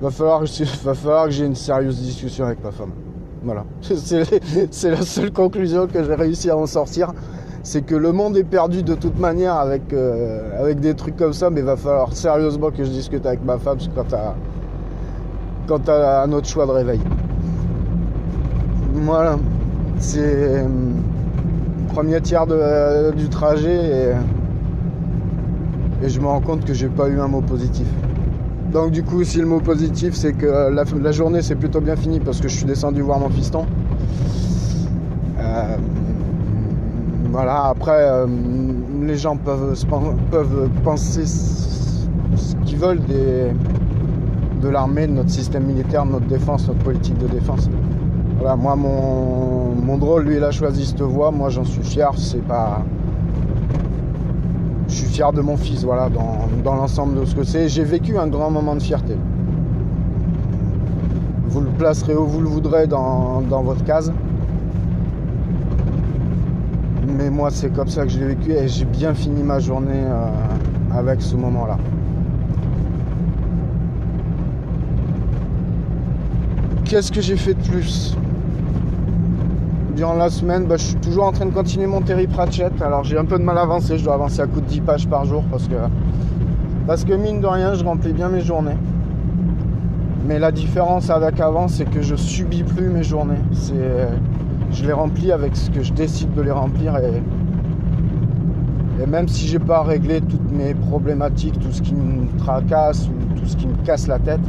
va 0.00 0.10
falloir, 0.10 0.42
va 0.84 0.94
falloir 0.94 1.24
que 1.26 1.30
j'ai 1.30 1.46
une 1.46 1.54
sérieuse 1.54 2.00
discussion 2.00 2.44
avec 2.46 2.62
ma 2.62 2.70
femme. 2.70 2.92
Voilà. 3.42 3.64
C'est 4.70 4.90
la 4.90 5.02
seule 5.02 5.32
conclusion 5.32 5.86
que 5.86 6.02
j'ai 6.02 6.14
réussi 6.14 6.50
à 6.50 6.56
en 6.56 6.66
sortir. 6.66 7.12
C'est 7.62 7.82
que 7.82 7.94
le 7.94 8.12
monde 8.12 8.36
est 8.36 8.44
perdu 8.44 8.82
de 8.82 8.94
toute 8.94 9.18
manière 9.18 9.54
avec, 9.54 9.88
des 9.88 10.94
trucs 10.94 11.16
comme 11.16 11.32
ça, 11.32 11.50
mais 11.50 11.60
il 11.60 11.66
va 11.66 11.76
falloir 11.76 12.12
sérieusement 12.12 12.70
que 12.70 12.84
je 12.84 12.90
discute 12.90 13.26
avec 13.26 13.44
ma 13.44 13.58
femme 13.58 13.78
quant 15.66 15.82
à 15.88 16.26
notre 16.26 16.48
choix 16.48 16.66
de 16.66 16.70
réveil. 16.70 17.00
Voilà. 18.94 19.38
C'est 19.98 20.64
premier 21.88 22.20
tiers 22.20 22.46
de, 22.46 23.12
du 23.12 23.28
trajet 23.30 24.14
et, 26.02 26.08
je 26.08 26.20
me 26.20 26.26
rends 26.26 26.42
compte 26.42 26.64
que 26.64 26.74
j'ai 26.74 26.88
pas 26.88 27.08
eu 27.08 27.18
un 27.20 27.28
mot 27.28 27.40
positif. 27.40 27.86
Donc 28.70 28.90
du 28.90 29.02
coup, 29.02 29.24
si 29.24 29.38
le 29.38 29.46
mot 29.46 29.60
positif, 29.60 30.14
c'est 30.14 30.34
que 30.34 30.70
la, 30.70 31.12
journée 31.12 31.40
s'est 31.40 31.54
plutôt 31.54 31.80
bien 31.80 31.96
finie 31.96 32.20
parce 32.20 32.40
que 32.40 32.48
je 32.48 32.56
suis 32.56 32.66
descendu 32.66 33.00
voir 33.00 33.18
mon 33.18 33.30
fiston. 33.30 33.64
Euh, 35.40 35.76
voilà, 37.32 37.64
après, 37.68 37.98
euh, 37.98 38.26
les 39.02 39.16
gens 39.16 39.36
peuvent, 39.36 39.74
peuvent 40.30 40.68
penser 40.84 41.24
ce 41.24 42.54
qu'ils 42.66 42.76
veulent 42.76 43.04
des, 43.04 43.52
de 44.60 44.68
l'armée, 44.68 45.06
de 45.06 45.12
notre 45.12 45.30
système 45.30 45.64
militaire, 45.64 46.06
de 46.06 46.12
notre 46.12 46.26
défense, 46.26 46.66
notre 46.68 46.80
politique 46.80 47.18
de 47.18 47.26
défense. 47.26 47.68
Voilà, 48.38 48.56
moi, 48.56 48.76
mon, 48.76 49.98
drôle, 49.98 50.24
lui, 50.24 50.36
il 50.36 50.44
a 50.44 50.50
choisi 50.50 50.86
cette 50.86 51.00
voie. 51.00 51.30
Moi, 51.30 51.48
j'en 51.48 51.64
suis 51.64 51.82
fier. 51.82 52.10
C'est 52.16 52.42
pas 52.46 52.82
je 54.88 54.94
suis 54.94 55.06
fier 55.06 55.32
de 55.32 55.40
mon 55.40 55.56
fils, 55.56 55.84
voilà, 55.84 56.08
dans, 56.08 56.74
l'ensemble 56.74 57.20
de 57.20 57.24
ce 57.24 57.34
que 57.34 57.42
c'est. 57.42 57.68
J'ai 57.68 57.84
vécu 57.84 58.16
un 58.18 58.28
grand 58.28 58.50
moment 58.50 58.74
de 58.74 58.82
fierté. 58.82 59.16
Vous 61.48 61.60
le 61.60 61.70
placerez 61.70 62.14
où 62.14 62.26
vous 62.26 62.40
le 62.40 62.48
voudrez 62.48 62.86
dans, 62.86 63.40
votre 63.40 63.84
case. 63.84 64.12
Mais 67.18 67.30
moi, 67.30 67.50
c'est 67.50 67.72
comme 67.72 67.88
ça 67.88 68.04
que 68.04 68.10
je 68.10 68.18
l'ai 68.18 68.26
vécu 68.26 68.52
et 68.52 68.68
j'ai 68.68 68.84
bien 68.84 69.14
fini 69.14 69.42
ma 69.42 69.58
journée 69.58 70.04
euh, 70.04 70.28
avec 70.96 71.22
ce 71.22 71.34
moment-là. 71.36 71.78
Qu'est-ce 76.88 77.10
que 77.10 77.20
j'ai 77.20 77.36
fait 77.36 77.54
de 77.54 77.62
plus 77.62 78.16
durant 79.96 80.14
la 80.14 80.30
semaine, 80.30 80.66
bah, 80.66 80.76
je 80.76 80.84
suis 80.84 80.96
toujours 80.96 81.24
en 81.24 81.32
train 81.32 81.46
de 81.46 81.50
continuer 81.50 81.86
mon 81.86 82.00
Terry 82.02 82.26
Pratchett. 82.28 82.80
Alors 82.80 83.02
j'ai 83.02 83.18
un 83.18 83.24
peu 83.24 83.38
de 83.38 83.42
mal 83.42 83.58
à 83.58 83.62
avancer, 83.62 83.98
je 83.98 84.04
dois 84.04 84.14
avancer 84.14 84.40
à 84.40 84.46
coup 84.46 84.60
de 84.60 84.66
10 84.66 84.82
pages 84.82 85.08
par 85.08 85.24
jour 85.24 85.42
parce 85.50 85.66
que, 85.66 85.74
parce 86.86 87.04
que 87.04 87.14
mine 87.14 87.40
de 87.40 87.46
rien, 87.46 87.74
je 87.74 87.82
remplis 87.82 88.12
bien 88.12 88.28
mes 88.28 88.42
journées. 88.42 88.76
Mais 90.28 90.38
la 90.38 90.52
différence 90.52 91.10
avec 91.10 91.40
avant, 91.40 91.66
c'est 91.66 91.86
que 91.86 92.02
je 92.02 92.14
subis 92.14 92.62
plus 92.62 92.88
mes 92.88 93.02
journées. 93.02 93.40
C'est, 93.52 93.74
je 94.70 94.84
les 94.84 94.92
remplis 94.92 95.32
avec 95.32 95.56
ce 95.56 95.70
que 95.70 95.82
je 95.82 95.92
décide 95.92 96.34
de 96.34 96.42
les 96.42 96.52
remplir 96.52 96.96
et, 96.98 97.22
et 99.02 99.06
même 99.06 99.26
si 99.26 99.48
j'ai 99.48 99.58
pas 99.58 99.82
réglé 99.82 100.20
toutes 100.20 100.52
mes 100.52 100.74
problématiques, 100.74 101.58
tout 101.58 101.72
ce 101.72 101.82
qui 101.82 101.94
me 101.94 102.28
tracasse 102.38 103.08
ou 103.08 103.34
tout 103.34 103.46
ce 103.46 103.56
qui 103.56 103.66
me 103.66 103.74
casse 103.84 104.06
la 104.06 104.18
tête, 104.18 104.40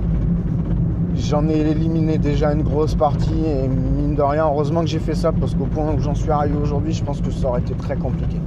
J'en 1.19 1.47
ai 1.49 1.57
éliminé 1.57 2.17
déjà 2.17 2.53
une 2.53 2.61
grosse 2.61 2.95
partie 2.95 3.43
et 3.45 3.67
mine 3.67 4.15
de 4.15 4.21
rien, 4.21 4.45
heureusement 4.45 4.81
que 4.81 4.87
j'ai 4.87 4.99
fait 4.99 5.15
ça 5.15 5.31
parce 5.31 5.55
qu'au 5.55 5.65
point 5.65 5.93
où 5.93 5.99
j'en 5.99 6.13
suis 6.13 6.29
arrivé 6.29 6.55
aujourd'hui, 6.61 6.93
je 6.93 7.03
pense 7.03 7.21
que 7.21 7.31
ça 7.31 7.47
aurait 7.47 7.61
été 7.61 7.73
très 7.73 7.95
compliqué. 7.95 8.37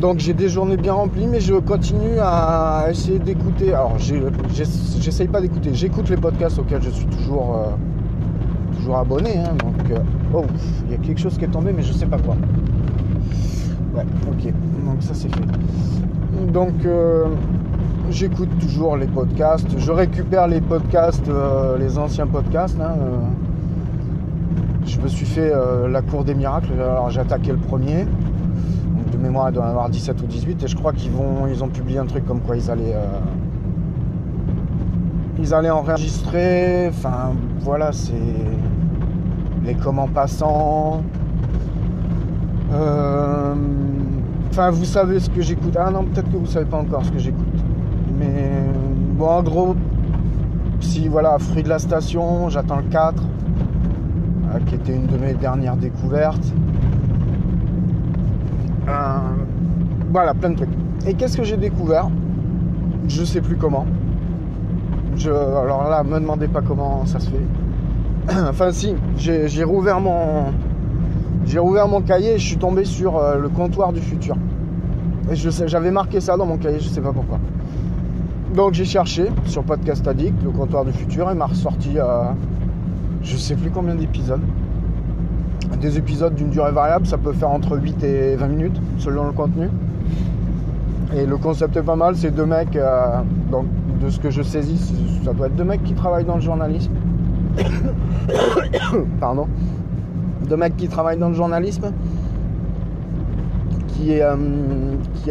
Donc 0.00 0.18
j'ai 0.18 0.32
des 0.34 0.48
journées 0.48 0.76
bien 0.76 0.92
remplies, 0.92 1.26
mais 1.26 1.40
je 1.40 1.54
continue 1.54 2.18
à 2.20 2.86
essayer 2.90 3.18
d'écouter. 3.18 3.72
Alors 3.72 3.96
j'essaye 3.98 5.28
pas 5.28 5.40
d'écouter, 5.40 5.70
j'écoute 5.72 6.08
les 6.08 6.16
podcasts 6.16 6.58
auxquels 6.58 6.82
je 6.82 6.90
suis 6.90 7.06
toujours, 7.06 7.56
euh, 7.56 8.76
toujours 8.76 8.98
abonné. 8.98 9.38
Hein. 9.38 9.54
donc, 9.58 9.90
euh, 9.90 9.98
oh, 10.34 10.44
il 10.86 10.92
y 10.92 10.94
a 10.94 10.98
quelque 10.98 11.20
chose 11.20 11.36
qui 11.36 11.44
est 11.44 11.48
tombé, 11.48 11.72
mais 11.74 11.82
je 11.82 11.92
sais 11.92 12.06
pas 12.06 12.18
quoi. 12.18 12.36
Ouais, 13.94 14.04
ok, 14.28 14.52
donc 14.84 15.02
ça 15.02 15.14
c'est 15.14 15.34
fait. 15.34 16.52
Donc 16.52 16.84
euh, 16.84 17.26
j'écoute 18.10 18.50
toujours 18.58 18.96
les 18.96 19.06
podcasts. 19.06 19.78
Je 19.78 19.92
récupère 19.92 20.46
les 20.46 20.60
podcasts, 20.60 21.28
euh, 21.28 21.78
les 21.78 21.98
anciens 21.98 22.26
podcasts. 22.26 22.78
Hein, 22.80 22.94
euh. 23.00 23.16
je 24.86 24.98
me 25.00 25.08
suis 25.08 25.26
fait 25.26 25.52
euh, 25.52 25.88
la 25.88 26.02
cour 26.02 26.24
des 26.24 26.34
miracles. 26.34 26.72
Alors 26.74 27.10
j'ai 27.10 27.20
attaqué 27.20 27.52
le 27.52 27.58
premier. 27.58 28.06
de 29.12 29.16
mémoire, 29.18 29.50
il 29.50 29.54
doit 29.54 29.64
en 29.64 29.68
avoir 29.68 29.88
17 29.88 30.20
ou 30.22 30.26
18. 30.26 30.62
Et 30.62 30.68
je 30.68 30.76
crois 30.76 30.92
qu'ils 30.92 31.12
vont, 31.12 31.46
ils 31.48 31.62
ont 31.62 31.68
publié 31.68 31.98
un 31.98 32.06
truc 32.06 32.26
comme 32.26 32.40
quoi 32.40 32.56
ils 32.56 32.70
allaient, 32.70 32.96
ils 35.38 35.54
allaient 35.54 35.70
enregistrer. 35.70 36.88
Enfin, 36.88 37.32
voilà, 37.60 37.92
c'est 37.92 38.12
les 39.64 39.74
comment 39.74 40.08
passants. 40.08 41.02
Enfin, 44.50 44.70
vous 44.70 44.84
savez 44.84 45.20
ce 45.20 45.28
que 45.28 45.42
j'écoute. 45.42 45.76
Ah 45.78 45.90
non, 45.90 46.04
peut-être 46.04 46.30
que 46.30 46.36
vous 46.36 46.46
savez 46.46 46.66
pas 46.66 46.78
encore 46.78 47.04
ce 47.04 47.10
que 47.10 47.18
j'écoute. 47.18 47.45
Mais 48.18 48.50
bon, 49.18 49.26
en 49.26 49.42
gros, 49.42 49.76
si 50.80 51.08
voilà, 51.08 51.38
fruit 51.38 51.62
de 51.62 51.68
la 51.68 51.78
station, 51.78 52.48
j'attends 52.48 52.76
le 52.76 52.84
4, 52.84 53.22
euh, 53.22 54.58
qui 54.66 54.74
était 54.76 54.94
une 54.94 55.06
de 55.06 55.16
mes 55.16 55.34
dernières 55.34 55.76
découvertes. 55.76 56.52
Euh, 58.88 58.92
voilà, 60.10 60.34
plein 60.34 60.50
de 60.50 60.56
trucs. 60.56 60.68
Et 61.06 61.14
qu'est-ce 61.14 61.36
que 61.36 61.44
j'ai 61.44 61.56
découvert? 61.56 62.08
Je 63.08 63.24
sais 63.24 63.40
plus 63.40 63.56
comment. 63.56 63.86
Je, 65.16 65.30
alors 65.30 65.88
là, 65.88 66.02
me 66.02 66.18
demandez 66.18 66.48
pas 66.48 66.60
comment 66.62 67.04
ça 67.06 67.20
se 67.20 67.30
fait. 67.30 67.46
enfin 68.48 68.72
si, 68.72 68.94
j'ai 69.16 69.64
rouvert 69.64 70.00
mon. 70.00 70.52
Cahier 72.06 72.34
et 72.34 72.38
je 72.38 72.46
suis 72.46 72.56
tombé 72.56 72.84
sur 72.84 73.16
euh, 73.16 73.38
le 73.38 73.48
comptoir 73.48 73.92
du 73.92 74.00
futur. 74.00 74.36
Et 75.30 75.34
j'avais 75.34 75.90
marqué 75.90 76.20
ça 76.20 76.36
dans 76.36 76.46
mon 76.46 76.56
cahier, 76.56 76.78
je 76.80 76.88
sais 76.88 77.00
pas 77.00 77.12
pourquoi. 77.12 77.38
Donc 78.54 78.74
j'ai 78.74 78.84
cherché 78.84 79.26
sur 79.44 79.64
Podcast 79.64 80.06
Addict, 80.06 80.42
le 80.42 80.50
comptoir 80.50 80.84
du 80.84 80.92
futur, 80.92 81.30
et 81.30 81.34
m'a 81.34 81.46
ressorti 81.46 81.98
à 81.98 82.34
je 83.22 83.36
sais 83.36 83.56
plus 83.56 83.70
combien 83.70 83.94
d'épisodes. 83.94 84.40
Des 85.80 85.98
épisodes 85.98 86.34
d'une 86.34 86.50
durée 86.50 86.70
variable, 86.70 87.06
ça 87.06 87.18
peut 87.18 87.32
faire 87.32 87.50
entre 87.50 87.76
8 87.76 88.02
et 88.04 88.36
20 88.36 88.46
minutes 88.46 88.80
selon 88.98 89.24
le 89.24 89.32
contenu. 89.32 89.68
Et 91.16 91.26
le 91.26 91.36
concept 91.36 91.76
est 91.76 91.82
pas 91.82 91.96
mal, 91.96 92.16
c'est 92.16 92.30
deux 92.30 92.46
mecs, 92.46 92.76
euh, 92.76 93.20
donc 93.50 93.66
de 94.00 94.10
ce 94.10 94.20
que 94.20 94.30
je 94.30 94.42
saisis, 94.42 94.94
ça 95.24 95.32
doit 95.32 95.48
être 95.48 95.56
deux 95.56 95.64
mecs 95.64 95.82
qui 95.82 95.94
travaillent 95.94 96.24
dans 96.24 96.36
le 96.36 96.40
journalisme. 96.40 96.92
Pardon. 99.20 99.48
Deux 100.48 100.56
mecs 100.56 100.76
qui 100.76 100.88
travaillent 100.88 101.18
dans 101.18 101.30
le 101.30 101.34
journalisme, 101.34 101.92
qui, 103.88 104.20
euh, 104.20 104.36
qui, 105.14 105.30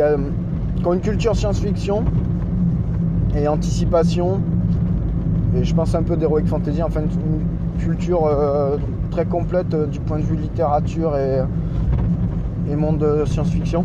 qui 0.75 0.87
ont 0.87 0.93
une 0.93 1.01
culture 1.01 1.35
science-fiction, 1.35 2.03
et 3.35 3.47
anticipation. 3.47 4.41
Et 5.55 5.63
je 5.63 5.73
pense 5.73 5.95
un 5.95 6.03
peu 6.03 6.17
d'Heroic 6.17 6.45
Fantasy, 6.45 6.83
enfin 6.83 7.01
une, 7.01 7.79
culture 7.79 8.25
euh, 8.25 8.77
très 9.11 9.25
complète 9.25 9.73
euh, 9.73 9.85
du 9.85 9.99
point 9.99 10.17
de 10.17 10.23
vue 10.23 10.37
littérature 10.37 11.17
et, 11.17 11.41
et 12.71 12.75
monde 12.75 12.99
de 12.99 13.25
science-fiction 13.25 13.83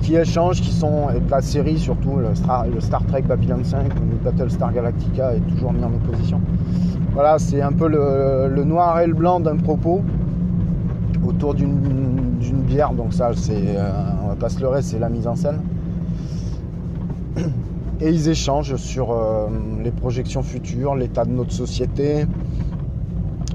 qui 0.00 0.16
échangent, 0.16 0.60
qui 0.60 0.72
sont, 0.72 1.10
et 1.10 1.20
la 1.30 1.40
série 1.40 1.78
surtout, 1.78 2.16
le 2.16 2.34
Star, 2.80 3.04
Trek 3.06 3.22
Babylon 3.22 3.62
5 3.62 3.86
ou 3.94 4.24
Battlestar 4.24 4.72
Galactica 4.72 5.34
est 5.34 5.40
toujours 5.40 5.72
mis 5.72 5.82
en 5.82 5.88
opposition. 5.88 6.40
Voilà, 7.12 7.38
c'est 7.38 7.62
un 7.62 7.72
peu 7.72 7.88
le, 7.88 8.64
noir 8.64 9.00
et 9.00 9.06
le 9.06 9.14
blanc 9.14 9.40
d'un 9.40 9.56
propos 9.56 10.02
autour 11.26 11.54
d'une 11.54 12.62
bière, 12.66 12.92
donc 12.92 13.12
ça, 13.12 13.30
c'est, 13.34 13.54
euh, 13.54 13.90
on 14.24 14.28
va 14.28 14.34
pas 14.34 14.48
se 14.48 14.60
leurrer, 14.60 14.82
c'est 14.82 14.98
la 14.98 15.08
mise 15.08 15.26
en 15.26 15.34
scène 15.34 15.60
et 18.00 18.10
ils 18.10 18.28
échangent 18.28 18.76
sur 18.76 19.10
euh, 19.12 19.46
les 19.82 19.90
projections 19.90 20.42
futures, 20.42 20.94
l'état 20.94 21.24
de 21.24 21.30
notre 21.30 21.52
société, 21.52 22.26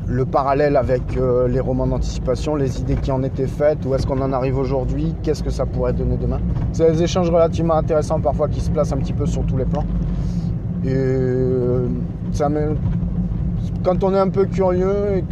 le 0.07 0.25
parallèle 0.25 0.75
avec 0.75 1.15
euh, 1.15 1.47
les 1.47 1.59
romans 1.59 1.87
d'anticipation, 1.87 2.55
les 2.55 2.81
idées 2.81 2.95
qui 2.95 3.11
en 3.11 3.23
étaient 3.23 3.47
faites, 3.47 3.85
où 3.85 3.93
est-ce 3.93 4.07
qu'on 4.07 4.21
en 4.21 4.33
arrive 4.33 4.57
aujourd'hui, 4.57 5.15
qu'est-ce 5.23 5.43
que 5.43 5.51
ça 5.51 5.65
pourrait 5.65 5.93
donner 5.93 6.17
demain. 6.17 6.39
C'est 6.73 6.91
des 6.91 7.03
échanges 7.03 7.29
relativement 7.29 7.75
intéressants 7.75 8.19
parfois 8.19 8.47
qui 8.47 8.61
se 8.61 8.71
placent 8.71 8.91
un 8.93 8.97
petit 8.97 9.13
peu 9.13 9.25
sur 9.25 9.45
tous 9.45 9.57
les 9.57 9.65
plans. 9.65 9.85
Et 10.83 10.93
euh, 10.93 11.87
ça 12.31 12.49
quand 13.83 14.03
on 14.03 14.13
est 14.13 14.19
un 14.19 14.29
peu 14.29 14.45
curieux 14.45 15.17
et 15.17 15.23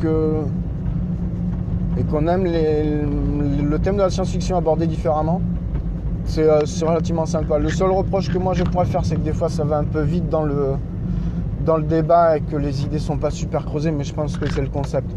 qu'on 2.04 2.28
aime 2.28 2.46
le 2.46 3.78
thème 3.80 3.96
de 3.96 4.02
la 4.02 4.10
science-fiction 4.10 4.58
abordé 4.58 4.88
différemment, 4.88 5.42
euh, 6.38 6.62
c'est 6.66 6.86
relativement 6.86 7.26
sympa. 7.26 7.58
Le 7.58 7.70
seul 7.70 7.92
reproche 7.92 8.30
que 8.30 8.38
moi 8.38 8.54
je 8.54 8.64
pourrais 8.64 8.86
faire, 8.86 9.04
c'est 9.04 9.16
que 9.16 9.22
des 9.22 9.34
fois 9.34 9.50
ça 9.50 9.64
va 9.64 9.78
un 9.78 9.84
peu 9.84 10.02
vite 10.02 10.30
dans 10.30 10.44
le, 10.44 10.74
dans 11.66 11.78
le 11.78 11.84
débat 11.84 12.38
et 12.38 12.42
que 12.42 12.56
les 12.56 12.84
idées 12.84 13.00
sont 13.00 13.18
pas 13.18 13.32
super 13.32 13.66
creusées, 13.66 13.92
mais 13.92 14.04
je 14.04 14.14
pense 14.14 14.38
que 14.38 14.50
c'est 14.50 14.62
le 14.62 14.70
concept. 14.70 15.10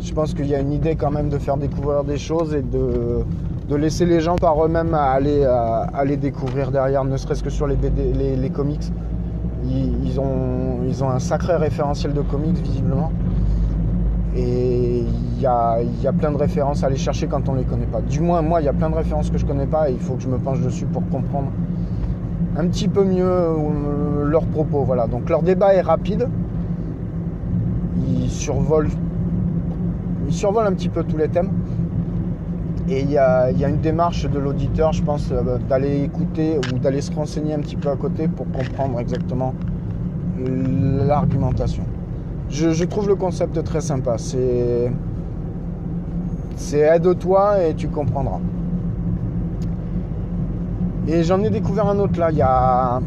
Je 0.00 0.12
pense 0.12 0.34
qu'il 0.34 0.46
y 0.46 0.54
a 0.54 0.60
une 0.60 0.72
idée 0.72 0.96
quand 0.96 1.10
même 1.10 1.28
de 1.28 1.38
faire 1.38 1.56
découvrir 1.56 2.04
des 2.04 2.18
choses 2.18 2.54
et 2.54 2.62
de, 2.62 3.24
de 3.68 3.76
laisser 3.76 4.04
les 4.04 4.20
gens 4.20 4.36
par 4.36 4.62
eux-mêmes 4.64 4.94
aller, 4.94 5.44
aller 5.94 6.16
découvrir 6.16 6.70
derrière, 6.70 7.04
ne 7.04 7.16
serait-ce 7.16 7.42
que 7.42 7.50
sur 7.50 7.66
les, 7.66 7.76
BD, 7.76 8.12
les, 8.12 8.50
comics. 8.50 8.92
Ils, 9.64 10.20
ont, 10.20 10.80
ils 10.86 11.02
ont 11.02 11.08
un 11.08 11.18
sacré 11.18 11.56
référentiel 11.56 12.12
de 12.12 12.20
comics 12.20 12.58
visiblement. 12.58 13.10
Et 14.36 15.04
il 15.36 15.40
y 15.42 15.46
a, 15.46 16.12
plein 16.18 16.30
de 16.30 16.36
références 16.36 16.82
à 16.82 16.86
aller 16.86 16.96
chercher 16.96 17.26
quand 17.26 17.48
on 17.48 17.52
ne 17.52 17.58
les 17.58 17.64
connaît 17.64 17.86
pas. 17.86 18.00
Du 18.00 18.20
moins, 18.20 18.42
moi, 18.42 18.60
il 18.60 18.64
y 18.64 18.68
a 18.68 18.72
plein 18.72 18.90
de 18.90 18.94
références 18.94 19.30
que 19.30 19.38
je 19.38 19.44
ne 19.44 19.48
connais 19.48 19.66
pas 19.66 19.90
et 19.90 19.92
il 19.92 20.00
faut 20.00 20.14
que 20.14 20.22
je 20.22 20.28
me 20.28 20.38
penche 20.38 20.60
dessus 20.60 20.86
pour 20.86 21.06
comprendre 21.08 21.50
un 22.56 22.66
petit 22.68 22.88
peu 22.88 23.04
mieux 23.04 23.24
euh, 23.24 24.24
leurs 24.24 24.46
propos. 24.46 24.82
Voilà. 24.84 25.06
Donc 25.06 25.28
leur 25.28 25.42
débat 25.42 25.74
est 25.74 25.80
rapide. 25.80 26.28
Ils 28.08 28.30
survolent, 28.30 28.88
ils 30.26 30.34
survolent 30.34 30.66
un 30.66 30.72
petit 30.72 30.88
peu 30.88 31.02
tous 31.04 31.16
les 31.16 31.28
thèmes. 31.28 31.50
Et 32.88 33.00
il 33.00 33.10
y 33.10 33.18
a, 33.18 33.50
une 33.50 33.80
démarche 33.80 34.30
de 34.30 34.38
l'auditeur, 34.38 34.92
je 34.92 35.02
pense, 35.02 35.30
euh, 35.32 35.58
d'aller 35.68 36.02
écouter 36.04 36.58
ou 36.72 36.78
d'aller 36.78 37.00
se 37.00 37.12
renseigner 37.12 37.54
un 37.54 37.58
petit 37.58 37.76
peu 37.76 37.90
à 37.90 37.96
côté 37.96 38.28
pour 38.28 38.46
comprendre 38.52 39.00
exactement 39.00 39.54
l'argumentation. 40.38 41.82
Je, 42.48 42.84
trouve 42.84 43.08
le 43.08 43.16
concept 43.16 43.62
très 43.64 43.80
sympa. 43.80 44.18
C'est, 44.18 44.90
c'est 46.56 46.80
aide-toi 46.80 47.64
et 47.64 47.74
tu 47.74 47.88
comprendras. 47.88 48.40
Et 51.08 51.22
j'en 51.22 51.42
ai 51.42 51.50
découvert 51.50 51.88
un 51.88 51.98
autre 51.98 52.18
là, 52.18 52.30
il 52.30 52.38
y 52.38 52.42
a. 52.42 53.00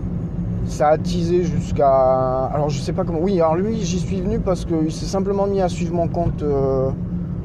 Ça 0.65 0.89
a 0.89 0.97
teasé 0.97 1.43
jusqu'à. 1.43 2.45
Alors 2.53 2.69
je 2.69 2.79
sais 2.79 2.93
pas 2.93 3.03
comment. 3.03 3.19
Oui, 3.21 3.39
alors 3.41 3.55
lui, 3.55 3.77
j'y 3.81 3.99
suis 3.99 4.21
venu 4.21 4.39
parce 4.39 4.65
qu'il 4.65 4.91
s'est 4.91 5.05
simplement 5.05 5.47
mis 5.47 5.61
à 5.61 5.69
suivre 5.69 5.95
mon 5.95 6.07
compte. 6.07 6.43
Euh, 6.43 6.91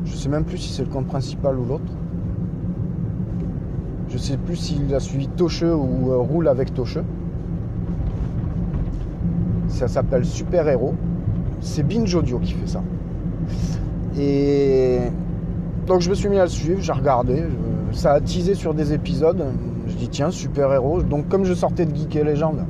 je 0.04 0.14
sais 0.14 0.28
même 0.28 0.44
plus 0.44 0.58
si 0.58 0.72
c'est 0.72 0.82
le 0.82 0.90
compte 0.90 1.06
principal 1.06 1.58
ou 1.58 1.64
l'autre. 1.64 1.92
Je 4.08 4.18
sais 4.18 4.36
plus 4.36 4.56
s'il 4.56 4.94
a 4.94 5.00
suivi 5.00 5.26
Tocheux 5.28 5.74
ou 5.74 6.12
euh, 6.12 6.18
Roule 6.18 6.48
avec 6.48 6.74
Tocheux. 6.74 7.04
Ça 9.68 9.88
s'appelle 9.88 10.24
Super 10.24 10.68
Héros. 10.68 10.94
C'est 11.64 11.83
Binge 11.83 12.14
Audio 12.14 12.38
qui 12.38 12.52
fait 12.52 12.66
ça. 12.66 12.83
Et 14.18 14.99
donc 15.87 16.02
je 16.02 16.11
me 16.11 16.14
suis 16.14 16.28
mis 16.28 16.38
à 16.38 16.44
le 16.44 16.50
suivre, 16.50 16.80
j'ai 16.83 16.92
regardé. 16.92 17.42
Ça 17.92 18.12
a 18.12 18.21
teasé 18.21 18.54
sur 18.54 18.75
des 18.75 18.92
épisodes. 18.92 19.42
Je 19.88 19.94
dis 19.94 20.09
tiens, 20.09 20.30
super 20.30 20.73
héros. 20.73 21.02
Donc 21.02 21.28
comme 21.28 21.44
je 21.44 21.54
sortais 21.54 21.87
de 21.87 21.97
Geek 21.97 22.16
et 22.16 22.23
Légende 22.23 22.64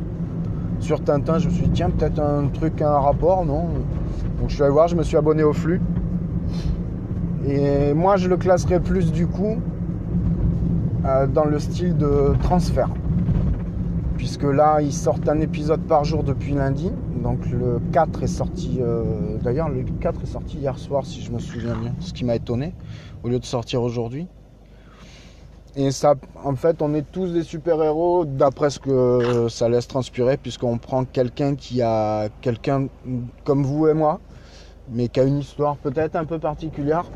sur 0.78 1.02
Tintin, 1.02 1.38
je 1.38 1.48
me 1.48 1.52
suis 1.52 1.64
dit 1.64 1.70
tiens, 1.74 1.90
peut-être 1.90 2.20
un 2.20 2.46
truc, 2.46 2.80
un 2.82 2.98
rapport, 2.98 3.44
non? 3.44 3.64
Donc 4.40 4.48
je 4.48 4.54
suis 4.54 4.62
allé 4.62 4.72
voir, 4.72 4.86
je 4.86 4.94
me 4.94 5.02
suis 5.02 5.16
abonné 5.16 5.42
au 5.42 5.52
flux. 5.52 5.80
Et 7.46 7.92
moi 7.94 8.16
je 8.16 8.28
le 8.28 8.36
classerais 8.36 8.80
plus 8.80 9.10
du 9.10 9.26
coup 9.26 9.56
euh, 11.04 11.26
dans 11.26 11.44
le 11.44 11.58
style 11.58 11.96
de 11.96 12.32
transfert. 12.42 12.90
Puisque 14.16 14.44
là, 14.44 14.80
ils 14.80 14.92
sortent 14.92 15.28
un 15.28 15.40
épisode 15.40 15.80
par 15.80 16.04
jour 16.04 16.22
depuis 16.22 16.54
lundi. 16.54 16.92
Donc 17.24 17.46
le 17.46 17.80
4 17.90 18.22
est 18.22 18.26
sorti. 18.26 18.78
Euh, 18.80 19.38
d'ailleurs, 19.42 19.70
le 19.70 19.82
4 19.82 20.22
est 20.22 20.26
sorti 20.26 20.58
hier 20.58 20.78
soir, 20.78 21.06
si 21.06 21.22
je 21.22 21.32
me 21.32 21.38
souviens 21.38 21.74
bien. 21.74 21.94
Ce 21.98 22.12
qui 22.12 22.22
m'a 22.22 22.36
étonné, 22.36 22.74
au 23.24 23.28
lieu 23.28 23.38
de 23.38 23.46
sortir 23.46 23.82
aujourd'hui. 23.82 24.28
Et 25.74 25.90
ça, 25.90 26.14
en 26.44 26.54
fait, 26.54 26.82
on 26.82 26.92
est 26.94 27.10
tous 27.10 27.32
des 27.32 27.42
super-héros 27.42 28.26
d'après 28.26 28.68
ce 28.68 28.78
que 28.78 29.48
ça 29.48 29.70
laisse 29.70 29.88
transpirer, 29.88 30.36
puisqu'on 30.36 30.76
prend 30.76 31.06
quelqu'un 31.06 31.54
qui 31.56 31.80
a. 31.80 32.28
quelqu'un 32.42 32.88
comme 33.44 33.64
vous 33.64 33.88
et 33.88 33.94
moi, 33.94 34.20
mais 34.92 35.08
qui 35.08 35.18
a 35.18 35.24
une 35.24 35.38
histoire 35.38 35.76
peut-être 35.78 36.16
un 36.16 36.26
peu 36.26 36.38
particulière 36.38 37.06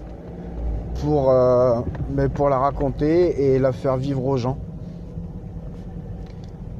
pour, 1.03 1.31
euh, 1.31 1.83
mais 2.17 2.31
pour 2.31 2.49
la 2.49 2.59
raconter 2.59 3.55
et 3.55 3.59
la 3.59 3.73
faire 3.73 3.99
vivre 3.99 4.25
aux 4.25 4.39
gens. 4.39 4.57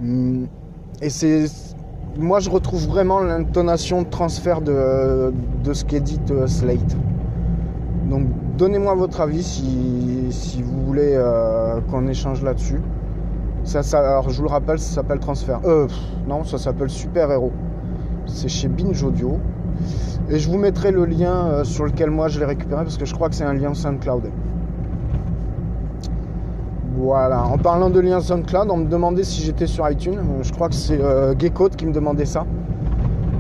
Hmm. 0.01 0.47
Et 1.03 1.11
c'est. 1.11 1.68
Moi, 2.19 2.41
je 2.41 2.51
retrouve 2.51 2.85
vraiment 2.89 3.21
l'intonation 3.21 4.03
de 4.03 4.09
transfert 4.09 4.61
de, 4.61 5.33
de 5.63 5.73
ce 5.73 5.85
qu'édite 5.85 6.33
euh, 6.33 6.49
Slate. 6.49 6.97
Donc, 8.11 8.27
donnez-moi 8.57 8.97
votre 8.97 9.21
avis 9.21 9.45
si, 9.45 10.61
vous 10.63 10.85
voulez 10.85 11.13
euh, 11.15 11.81
qu'on 11.89 12.09
échange 12.09 12.43
là-dessus. 12.43 12.81
Ça, 13.63 13.83
alors, 13.99 14.31
je 14.31 14.37
vous 14.37 14.43
le 14.43 14.49
rappelle, 14.49 14.81
ça 14.81 14.97
s'appelle 14.97 15.21
Transfert. 15.21 15.61
Euh, 15.65 15.87
non, 16.27 16.43
ça 16.43 16.59
s'appelle 16.59 16.91
Super 16.91 17.31
Héros. 17.31 17.53
C'est 18.27 18.49
chez 18.49 18.67
Binge 18.67 19.01
Audio. 19.05 19.39
Et 20.29 20.41
je 20.41 20.51
vous 20.51 20.59
mettrai 20.59 20.91
le 20.91 21.05
lien 21.05 21.47
euh, 21.47 21.65
sur 21.65 21.85
lequel 21.85 22.11
moi 22.11 22.27
je 22.27 22.41
l'ai 22.41 22.47
récupéré 22.47 22.83
parce 22.83 22.99
que 22.99 23.05
je 23.05 23.15
crois 23.15 23.29
que 23.29 23.37
c'est 23.37 23.45
un 23.45 23.55
lien 23.55 23.75
SoundCloud. 23.75 24.25
Voilà, 27.01 27.45
en 27.45 27.59
parlant 27.59 27.91
de 27.91 28.01
lien 28.01 28.21
SoundCloud, 28.21 28.69
on 28.71 28.79
me 28.79 28.89
demandait 28.89 29.23
si 29.23 29.41
j'étais 29.43 29.69
sur 29.69 29.89
iTunes. 29.89 30.19
Je 30.43 30.53
crois 30.53 30.69
que 30.69 30.75
c'est 30.75 31.01
euh, 31.01 31.33
qui 31.35 31.87
me 31.87 31.93
demandait 31.93 32.25
ça. 32.25 32.45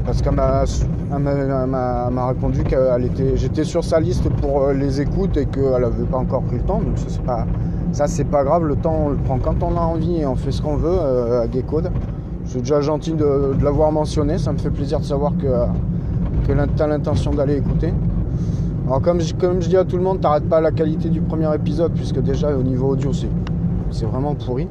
Parce 0.07 0.23
qu'elle 0.23 0.37
m'a, 0.37 2.29
répondu 2.29 2.63
qu'elle 2.63 3.05
était, 3.05 3.37
j'étais 3.37 3.65
sur 3.65 3.83
sa 3.83 3.99
liste 3.99 4.29
pour 4.41 4.63
euh, 4.63 4.73
les 4.75 5.01
écoutes 5.01 5.37
et 5.37 5.47
qu'elle 5.47 5.83
n'avait 5.83 6.05
pas 6.05 6.19
encore 6.19 6.43
pris 6.43 6.59
le 6.59 6.63
temps. 6.63 6.81
Donc 6.81 6.99
ça 6.99 7.07
c'est 7.09 7.23
pas, 7.23 7.47
ça 7.91 8.07
c'est 8.07 8.25
pas 8.25 8.45
grave, 8.45 8.65
le 8.65 8.77
temps 8.77 8.97
on 9.07 9.09
le 9.09 9.17
prend 9.17 9.39
quand 9.39 9.61
on 9.65 9.77
a 9.77 9.81
envie 9.81 10.21
et 10.21 10.27
on 10.27 10.37
fait 10.37 10.53
ce 10.53 10.63
qu'on 10.63 10.77
veut 10.77 10.97
euh, 10.97 11.43
à 11.43 11.49
Gaycode. 11.49 11.91
C'est 12.45 12.61
déjà 12.61 12.81
gentil 12.81 13.13
de, 13.13 13.55
de 13.59 13.65
l'avoir 13.65 13.91
mentionné, 13.91 14.39
ça 14.39 14.53
me 14.53 14.59
fait 14.59 14.71
plaisir 14.71 15.01
de 15.01 15.05
savoir 15.05 15.33
que 15.37 15.67
que 16.47 16.53
tu 16.77 16.83
as 16.83 16.87
l'intention 16.87 17.33
d'aller 17.33 17.57
écouter. 17.57 17.93
Alors 18.87 19.03
comme 19.03 19.21
je, 19.21 19.35
comme 19.35 19.61
je 19.61 19.69
dis 19.69 19.77
à 19.77 19.85
tout 19.85 19.99
le 19.99 20.03
monde, 20.03 20.21
t'arrêtes 20.23 20.49
pas 20.49 20.63
la 20.63 20.71
qualité 20.71 21.11
du 21.11 21.21
premier 21.21 21.55
épisode, 21.55 21.93
puisque 21.93 22.21
déjà 22.21 22.57
au 22.57 22.63
niveau 22.63 22.89
audio 22.89 23.13
c'est 23.13 23.29
vraiment 24.07 24.35
pourri. 24.35 24.69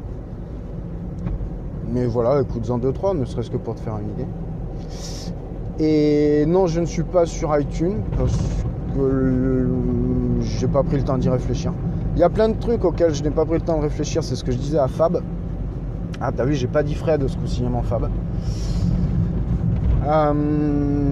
Mais 1.91 2.05
voilà, 2.05 2.41
écoute-en 2.41 2.79
2-3, 2.79 3.17
ne 3.17 3.25
serait-ce 3.25 3.49
que 3.49 3.57
pour 3.57 3.75
te 3.75 3.79
faire 3.79 3.97
une 3.97 4.09
idée. 4.09 4.27
Et 5.79 6.45
non, 6.45 6.67
je 6.67 6.79
ne 6.79 6.85
suis 6.85 7.03
pas 7.03 7.25
sur 7.25 7.57
iTunes 7.57 8.01
parce 8.17 8.37
que 8.95 9.67
j'ai 10.41 10.67
pas 10.67 10.83
pris 10.83 10.97
le 10.97 11.03
temps 11.03 11.17
d'y 11.17 11.29
réfléchir. 11.29 11.73
Il 12.15 12.19
y 12.19 12.23
a 12.23 12.29
plein 12.29 12.49
de 12.49 12.55
trucs 12.55 12.83
auxquels 12.83 13.13
je 13.13 13.23
n'ai 13.23 13.29
pas 13.29 13.45
pris 13.45 13.55
le 13.55 13.61
temps 13.61 13.77
de 13.77 13.83
réfléchir, 13.83 14.23
c'est 14.23 14.35
ce 14.35 14.43
que 14.43 14.51
je 14.51 14.57
disais 14.57 14.79
à 14.79 14.87
Fab. 14.87 15.21
Ah 16.19 16.31
t'as 16.35 16.45
vu, 16.45 16.55
j'ai 16.55 16.67
pas 16.67 16.81
dit 16.81 16.95
Fred 16.95 17.25
ce 17.27 17.37
coup-ci, 17.37 17.63
mon 17.63 17.83
Fab. 17.83 18.09
Euh, 20.07 20.33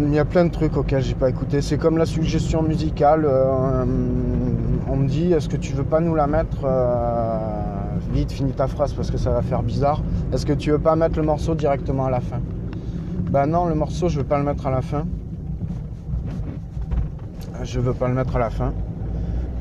il 0.07 0.13
y 0.13 0.19
a 0.19 0.25
plein 0.25 0.45
de 0.45 0.51
trucs 0.51 0.77
auxquels 0.77 1.03
j'ai 1.03 1.15
pas 1.15 1.29
écouté. 1.29 1.61
C'est 1.61 1.77
comme 1.77 1.97
la 1.97 2.05
suggestion 2.05 2.63
musicale. 2.63 3.25
Euh, 3.25 3.85
on 4.89 4.95
me 4.95 5.07
dit 5.07 5.33
est-ce 5.33 5.49
que 5.49 5.57
tu 5.57 5.73
veux 5.73 5.83
pas 5.83 5.99
nous 5.99 6.15
la 6.15 6.27
mettre 6.27 6.59
euh, 6.63 7.37
Vite, 8.11 8.31
finis 8.31 8.53
ta 8.53 8.67
phrase 8.67 8.93
parce 8.93 9.11
que 9.11 9.17
ça 9.17 9.31
va 9.31 9.41
faire 9.41 9.63
bizarre. 9.63 10.01
Est-ce 10.33 10.45
que 10.45 10.53
tu 10.53 10.71
veux 10.71 10.79
pas 10.79 10.95
mettre 10.95 11.17
le 11.17 11.25
morceau 11.25 11.55
directement 11.55 12.05
à 12.05 12.09
la 12.09 12.19
fin? 12.19 12.39
Bah 13.31 13.45
non, 13.45 13.65
le 13.65 13.75
morceau 13.75 14.07
je 14.07 14.19
veux 14.19 14.25
pas 14.25 14.37
le 14.37 14.43
mettre 14.43 14.67
à 14.67 14.71
la 14.71 14.81
fin. 14.81 15.05
Je 17.63 17.79
veux 17.79 17.93
pas 17.93 18.07
le 18.07 18.13
mettre 18.13 18.35
à 18.35 18.39
la 18.39 18.49
fin. 18.49 18.73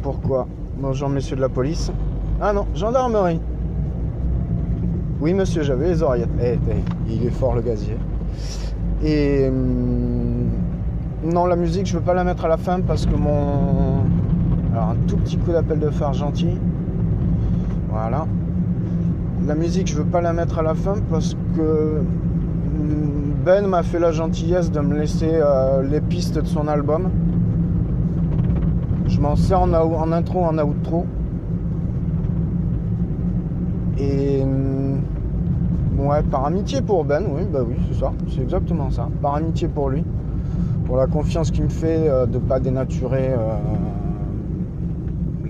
Pourquoi? 0.02 0.46
Bonjour 0.78 1.08
messieurs 1.08 1.36
de 1.36 1.40
la 1.40 1.48
police. 1.48 1.90
Ah 2.40 2.52
non, 2.52 2.66
gendarmerie. 2.74 3.40
Oui 5.20 5.32
monsieur, 5.32 5.62
j'avais 5.62 5.88
les 5.88 6.02
oreillettes. 6.02 6.28
Eh, 6.42 6.58
eh, 6.70 7.12
il 7.12 7.26
est 7.26 7.30
fort 7.30 7.54
le 7.54 7.62
gazier. 7.62 7.96
Et 9.02 9.48
hum, 9.48 10.50
non, 11.24 11.46
la 11.46 11.56
musique, 11.56 11.86
je 11.86 11.96
veux 11.96 12.04
pas 12.04 12.14
la 12.14 12.24
mettre 12.24 12.44
à 12.44 12.48
la 12.48 12.56
fin 12.56 12.80
parce 12.80 13.06
que 13.06 13.14
mon. 13.14 14.02
Alors, 14.72 14.90
un 14.90 14.96
tout 15.06 15.16
petit 15.16 15.38
coup 15.38 15.52
d'appel 15.52 15.78
de 15.78 15.88
phare 15.88 16.12
gentil. 16.12 16.58
Voilà. 17.94 18.26
La 19.46 19.54
musique, 19.54 19.86
je 19.86 19.94
veux 19.94 20.04
pas 20.04 20.20
la 20.20 20.32
mettre 20.32 20.58
à 20.58 20.62
la 20.62 20.74
fin 20.74 20.94
parce 21.12 21.36
que 21.56 22.02
Ben 23.44 23.68
m'a 23.68 23.84
fait 23.84 24.00
la 24.00 24.10
gentillesse 24.10 24.72
de 24.72 24.80
me 24.80 24.98
laisser 24.98 25.30
euh, 25.30 25.80
les 25.82 26.00
pistes 26.00 26.40
de 26.40 26.46
son 26.46 26.66
album. 26.66 27.08
Je 29.06 29.20
m'en 29.20 29.36
sers 29.36 29.60
en, 29.62 30.12
intro, 30.12 30.40
en 30.40 30.58
outro. 30.58 31.06
Et 33.96 34.42
hum, 34.42 34.98
Ouais, 35.96 36.22
par 36.24 36.44
amitié 36.44 36.82
pour 36.82 37.04
Ben, 37.04 37.22
oui, 37.30 37.42
bah 37.50 37.60
oui, 37.66 37.76
c'est 37.88 38.00
ça, 38.00 38.12
c'est 38.28 38.42
exactement 38.42 38.90
ça. 38.90 39.08
Par 39.22 39.36
amitié 39.36 39.68
pour 39.68 39.88
lui, 39.88 40.02
pour 40.86 40.96
la 40.96 41.06
confiance 41.06 41.52
qu'il 41.52 41.62
me 41.64 41.68
fait 41.68 42.08
euh, 42.08 42.26
de 42.26 42.38
pas 42.38 42.58
dénaturer 42.58 43.30
euh, 43.30 43.54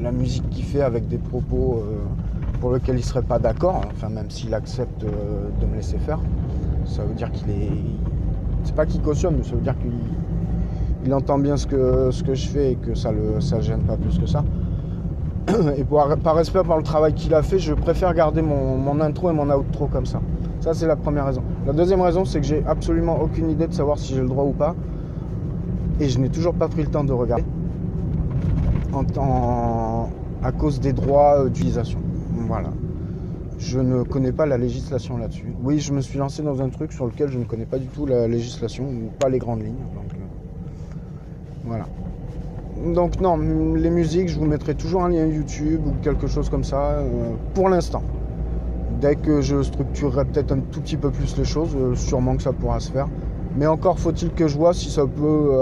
la 0.01 0.13
musique 0.13 0.49
qu'il 0.51 0.65
fait 0.65 0.83
avec 0.83 1.09
des 1.09 1.17
propos 1.17 1.83
euh, 1.83 2.04
pour 2.65 2.73
lesquels 2.73 2.97
il 2.97 3.05
serait 3.05 3.21
pas 3.21 3.39
d'accord, 3.39 3.83
enfin 3.93 4.09
même 4.09 4.31
s'il 4.31 4.55
accepte 4.55 5.03
de 5.03 5.67
me 5.67 5.75
laisser 5.77 5.99
faire. 5.99 6.19
Ça 6.87 7.05
veut 7.05 7.13
dire 7.13 7.31
qu'il 7.31 7.51
est. 7.51 7.71
C'est 8.63 8.75
pas 8.75 8.87
qu'il 8.87 9.03
cautionne, 9.03 9.35
mais 9.37 9.43
ça 9.43 9.55
veut 9.55 9.61
dire 9.61 9.75
qu'il 11.03 11.13
entend 11.13 11.39
bien 11.39 11.59
ce 11.59 11.67
que, 11.67 12.11
ce 12.11 12.23
que 12.23 12.35
je 12.35 12.49
fais 12.49 12.73
et 12.73 12.77
que 12.77 12.95
ça 12.95 13.13
le 13.13 13.39
ça 13.43 13.61
gêne 13.61 13.83
pas 13.83 13.99
plus 13.99 14.19
que 14.19 14.25
ça. 14.25 14.43
Et 15.77 15.85
par 15.85 16.37
respect 16.37 16.63
pour 16.65 16.79
le 16.79 16.83
travail 16.83 17.13
qu'il 17.13 17.35
a 17.35 17.43
fait, 17.43 17.59
je 17.59 17.75
préfère 17.75 18.15
garder 18.15 18.41
mon, 18.41 18.79
mon 18.79 18.99
intro 19.03 19.29
et 19.29 19.35
mon 19.35 19.51
outro 19.51 19.87
comme 19.87 20.07
ça. 20.07 20.23
Ça, 20.61 20.73
c'est 20.73 20.87
la 20.87 20.97
première 20.97 21.27
raison. 21.27 21.43
La 21.67 21.75
deuxième 21.75 22.01
raison, 22.01 22.25
c'est 22.25 22.41
que 22.41 22.47
j'ai 22.47 22.65
absolument 22.67 23.21
aucune 23.21 23.51
idée 23.51 23.67
de 23.67 23.75
savoir 23.75 23.99
si 23.99 24.15
j'ai 24.15 24.23
le 24.23 24.29
droit 24.29 24.45
ou 24.45 24.53
pas. 24.53 24.75
Et 26.01 26.09
je 26.09 26.19
n'ai 26.19 26.31
toujours 26.31 26.55
pas 26.55 26.69
pris 26.69 26.81
le 26.81 26.89
temps 26.89 27.05
de 27.05 27.13
regarder. 27.13 27.45
En, 28.95 30.09
à 30.43 30.53
cause 30.53 30.81
des 30.81 30.95
droits 30.95 31.45
d'utilisation. 31.45 31.99
Voilà. 32.47 32.71
Je 33.59 33.79
ne 33.79 34.03
connais 34.03 34.33
pas 34.33 34.47
la 34.47 34.59
législation 34.59 35.17
là-dessus. 35.17 35.55
Oui, 35.63 35.79
je 35.79 35.93
me 35.93 36.01
suis 36.01 36.19
lancé 36.19 36.43
dans 36.43 36.61
un 36.61 36.69
truc 36.69 36.93
sur 36.93 37.07
lequel 37.07 37.31
je 37.31 37.39
ne 37.39 37.45
connais 37.45 37.67
pas 37.67 37.79
du 37.79 37.87
tout 37.87 38.05
la 38.05 38.27
législation, 38.27 38.85
ou 38.85 39.11
pas 39.19 39.29
les 39.29 39.39
grandes 39.39 39.63
lignes. 39.63 39.75
Euh, 39.97 40.19
voilà. 41.65 41.87
Donc 42.93 43.21
non, 43.21 43.39
les 43.75 43.91
musiques, 43.91 44.29
je 44.29 44.39
vous 44.39 44.45
mettrai 44.45 44.75
toujours 44.75 45.05
un 45.05 45.09
lien 45.09 45.27
YouTube 45.27 45.81
ou 45.87 45.93
quelque 46.03 46.27
chose 46.27 46.51
comme 46.51 46.65
ça, 46.65 46.99
euh, 46.99 47.33
pour 47.55 47.69
l'instant. 47.69 48.03
Dès 49.01 49.17
que 49.17 49.41
je 49.41 49.63
structurerai 49.63 50.25
peut-être 50.25 50.53
un 50.53 50.61
tout 50.61 50.81
petit 50.81 50.97
peu 50.97 51.11
plus 51.11 51.37
les 51.39 51.45
choses, 51.45 51.75
euh, 51.77 51.95
sûrement 51.95 52.37
que 52.37 52.43
ça 52.43 52.53
pourra 52.53 52.81
se 52.81 52.91
faire. 52.91 53.09
Mais 53.57 53.67
encore 53.67 53.99
faut-il 53.99 54.31
que 54.31 54.49
je 54.49 54.57
vois 54.57 54.75
si 54.75 54.91
ça 54.91 55.07
peut 55.07 55.53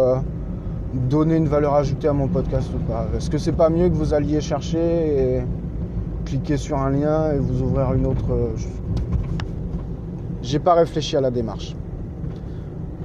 donner 1.11 1.37
une 1.37 1.47
valeur 1.47 1.75
ajoutée 1.75 2.09
à 2.09 2.15
mon 2.15 2.27
podcast 2.27 2.71
ou 2.75 2.79
pas. 2.91 3.07
Est-ce 3.15 3.29
que 3.29 3.37
c'est 3.37 3.53
pas 3.53 3.69
mieux 3.69 3.91
que 3.91 3.95
vous 3.95 4.15
alliez 4.15 4.41
chercher 4.41 4.79
et 4.79 5.43
cliquer 6.33 6.57
sur 6.57 6.79
un 6.79 6.89
lien 6.89 7.33
et 7.33 7.39
vous 7.39 7.61
ouvrir 7.61 7.93
une 7.93 8.07
autre. 8.07 8.33
Euh, 8.33 8.57
j'ai 10.41 10.59
pas 10.59 10.73
réfléchi 10.73 11.15
à 11.15 11.21
la 11.21 11.31
démarche. 11.31 11.77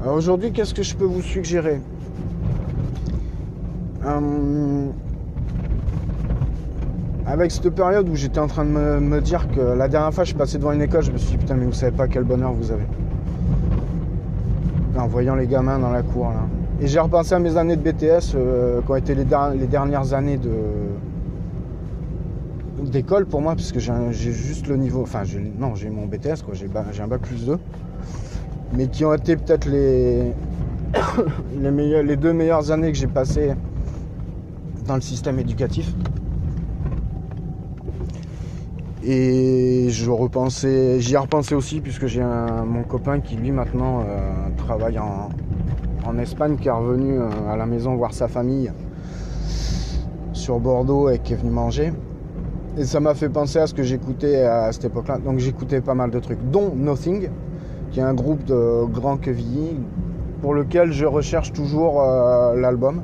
Alors 0.01 0.15
aujourd'hui, 0.15 0.53
qu'est-ce 0.53 0.73
que 0.73 0.81
je 0.81 0.95
peux 0.95 1.03
vous 1.03 1.21
suggérer? 1.21 1.81
Euh, 4.05 4.87
Avec 7.25 7.51
cette 7.51 7.69
période 7.71 8.07
où 8.07 8.15
j'étais 8.15 8.39
en 8.39 8.47
train 8.47 8.63
de 8.63 8.69
me, 8.69 9.19
dire 9.19 9.49
que 9.51 9.59
la 9.59 9.89
dernière 9.89 10.13
fois 10.13 10.23
je 10.23 10.29
suis 10.29 10.37
passé 10.37 10.57
devant 10.57 10.71
une 10.71 10.81
école, 10.81 11.03
je 11.03 11.11
me 11.11 11.17
suis 11.17 11.31
dit 11.31 11.37
putain 11.37 11.55
mais 11.55 11.65
vous 11.65 11.73
savez 11.73 11.91
pas 11.91 12.07
quel 12.07 12.23
bonheur 12.23 12.53
vous 12.53 12.71
avez. 12.71 12.87
En 14.97 15.07
voyant 15.07 15.35
les 15.35 15.47
gamins 15.47 15.79
dans 15.79 15.91
la 15.91 16.01
cour 16.01 16.29
là. 16.29 16.45
Et 16.79 16.87
j'ai 16.87 17.01
repensé 17.01 17.33
à 17.33 17.39
mes 17.39 17.57
années 17.57 17.75
de 17.75 17.91
BTS 17.91 18.35
euh, 18.35 18.81
qui 18.81 18.91
ont 18.91 18.95
été 18.95 19.15
les 19.15 19.25
dernières 19.25 20.13
années 20.13 20.37
de, 20.37 20.51
d'école 22.89 23.26
pour 23.26 23.41
moi, 23.41 23.56
parce 23.56 23.71
que 23.71 23.80
j'ai 23.80 24.32
juste 24.32 24.67
le 24.67 24.78
niveau. 24.78 25.02
Enfin, 25.02 25.23
non, 25.58 25.76
j'ai 25.76 25.89
mon 25.89 26.06
BTS, 26.06 26.43
quoi, 26.45 26.54
j'ai 26.54 27.02
un 27.02 27.08
bac 27.08 27.21
plus 27.21 27.45
2. 27.45 27.58
Mais 28.73 28.88
qui 28.88 29.06
ont 29.06 29.13
été 29.13 29.38
peut-être 29.38 29.65
les, 29.65 30.34
les, 31.62 32.04
les 32.04 32.15
deux 32.17 32.34
meilleures 32.34 32.71
années 32.71 32.91
que 32.91 32.97
j'ai 32.97 33.08
passées 33.08 33.54
dans 34.86 34.95
le 34.95 35.02
système 35.02 35.39
éducatif. 35.39 35.93
Et 39.04 39.88
je 39.89 40.12
repensais, 40.12 41.00
j'y 41.00 41.13
ai 41.13 41.17
repensé 41.17 41.56
aussi 41.56 41.80
puisque 41.80 42.08
j'ai 42.08 42.23
mon 42.23 42.84
copain 42.84 43.21
qui 43.21 43.38
lui 43.38 43.52
maintenant 43.52 44.02
euh, 44.02 44.50
travaille 44.58 45.00
en, 45.00 45.30
en, 46.06 46.17
Espagne, 46.17 46.58
qui 46.58 46.67
est 46.67 46.71
revenu 46.71 47.17
euh, 47.17 47.30
à 47.50 47.56
la 47.56 47.65
maison 47.65 47.95
voir 47.95 48.13
sa 48.13 48.28
famille 48.28 48.69
sur 50.34 50.60
Bordeaux 50.60 51.10
et 51.10 51.19
qui 51.19 51.34
est 51.34 51.36
venu 51.38 51.52
manger. 51.52 51.93
Et 52.77 52.85
ça 52.85 52.99
m'a 52.99 53.15
fait 53.15 53.29
penser 53.29 53.57
à 53.57 53.65
ce 53.65 53.73
que 53.73 53.81
j'écoutais 53.81 54.43
à 54.43 54.71
cette 54.71 54.85
époque-là. 54.85 55.17
Donc 55.17 55.39
j'écoutais 55.39 55.81
pas 55.81 55.95
mal 55.95 56.11
de 56.11 56.19
trucs, 56.19 56.39
dont 56.51 56.75
Nothing, 56.75 57.29
qui 57.89 57.99
est 57.99 58.03
un 58.03 58.13
groupe 58.13 58.43
de 58.45 58.85
grands 58.85 59.17
quevilly, 59.17 59.79
pour 60.43 60.53
lequel 60.53 60.91
je 60.91 61.05
recherche 61.05 61.53
toujours 61.53 62.01
euh, 62.01 62.55
l'album. 62.55 63.01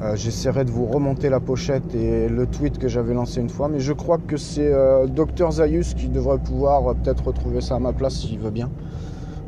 Euh, 0.00 0.14
j'essaierai 0.14 0.64
de 0.64 0.70
vous 0.70 0.86
remonter 0.86 1.28
la 1.28 1.40
pochette 1.40 1.92
et 1.94 2.28
le 2.28 2.46
tweet 2.46 2.78
que 2.78 2.86
j'avais 2.86 3.14
lancé 3.14 3.40
une 3.40 3.48
fois, 3.48 3.68
mais 3.68 3.80
je 3.80 3.92
crois 3.92 4.18
que 4.18 4.36
c'est 4.36 4.72
euh, 4.72 5.06
Dr 5.08 5.50
Zayus 5.50 5.94
qui 5.96 6.08
devrait 6.08 6.38
pouvoir 6.38 6.94
peut-être 6.94 7.26
retrouver 7.26 7.60
ça 7.60 7.76
à 7.76 7.78
ma 7.80 7.92
place 7.92 8.14
s'il 8.14 8.38
veut 8.38 8.50
bien, 8.50 8.70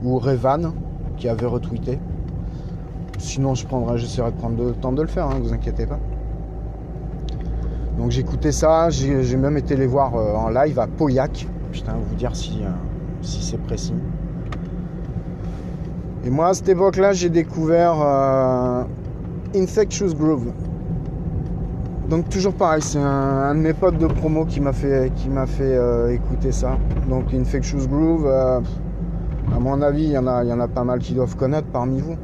ou 0.03 0.19
Revan 0.19 0.73
qui 1.17 1.29
avait 1.29 1.47
retweeté. 1.47 2.01
Sinon, 3.19 3.55
je 3.55 3.65
j'essaierai 3.97 4.33
de 4.33 4.37
prendre 4.37 4.65
le 4.65 4.73
temps 4.73 4.93
de 4.93 5.03
le 5.03 5.09
faire, 5.09 5.29
ne 5.29 5.35
hein, 5.35 5.41
vous 5.41 5.53
inquiétez 5.53 5.87
pas. 5.87 6.01
Donc 7.99 8.13
j'écoutais 8.13 8.53
ça, 8.53 8.91
j'ai 8.91 9.37
même 9.37 9.57
été 9.57 9.75
les 9.75 9.89
voir 9.89 10.15
euh, 10.15 10.33
en 10.35 10.51
live 10.51 10.79
à 10.79 10.87
Pauillac. 10.87 11.49
Putain, 11.73 11.95
vous 12.01 12.15
dire 12.15 12.35
si, 12.35 12.61
euh, 12.63 12.69
si 13.23 13.43
c'est 13.43 13.59
précis. 13.59 13.93
Et 16.25 16.31
moi 16.31 16.49
à 16.49 16.55
cette 16.55 16.69
époque-là, 16.69 17.13
j'ai 17.13 17.29
découvert 17.29 17.97
euh, 18.01 18.85
Infectious 19.57 20.15
Groove. 20.15 20.53
Donc 22.09 22.29
toujours 22.29 22.55
pareil, 22.55 22.83
c'est 22.83 23.01
un, 23.01 23.55
de 23.57 23.61
mes 23.61 23.75
potes 23.75 23.99
de 23.99 24.07
promo 24.07 24.45
qui 24.45 24.61
m'a 24.61 24.73
fait, 24.73 25.13
qui 25.17 25.29
fait 25.47 26.15
écouter 26.15 26.53
ça. 26.53 26.79
Donc 27.11 27.35
Infectious 27.35 27.87
Groove, 27.89 28.27
à 28.27 29.59
mon 29.61 29.83
avis, 29.83 30.05
il 30.05 30.13
y, 30.13 30.19
en 30.19 30.27
a, 30.27 30.45
y 30.45 30.53
en 30.53 30.61
a 30.61 30.69
pas 30.69 30.85
mal 30.85 31.01
qui 31.01 31.15
doivent 31.15 31.37
connaître 31.37 31.67
parmi 31.71 32.01
vous. 32.01 32.17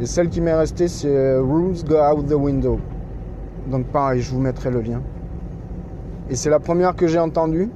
Et 0.00 0.06
celle 0.06 0.28
qui 0.28 0.40
m'est 0.40 0.54
restée, 0.54 0.88
c'est 0.88 1.36
Rules 1.36 1.82
Go 1.88 1.96
Out 1.96 2.28
the 2.28 2.34
Window. 2.34 2.78
Donc 3.66 3.86
pareil, 3.86 4.20
je 4.20 4.30
vous 4.30 4.40
mettrai 4.40 4.70
le 4.70 4.80
lien. 4.80 5.02
Et 6.30 6.36
c'est 6.36 6.50
la 6.50 6.60
première 6.60 6.96
que 6.96 7.06
j'ai 7.06 7.18
entendue. 7.18 7.70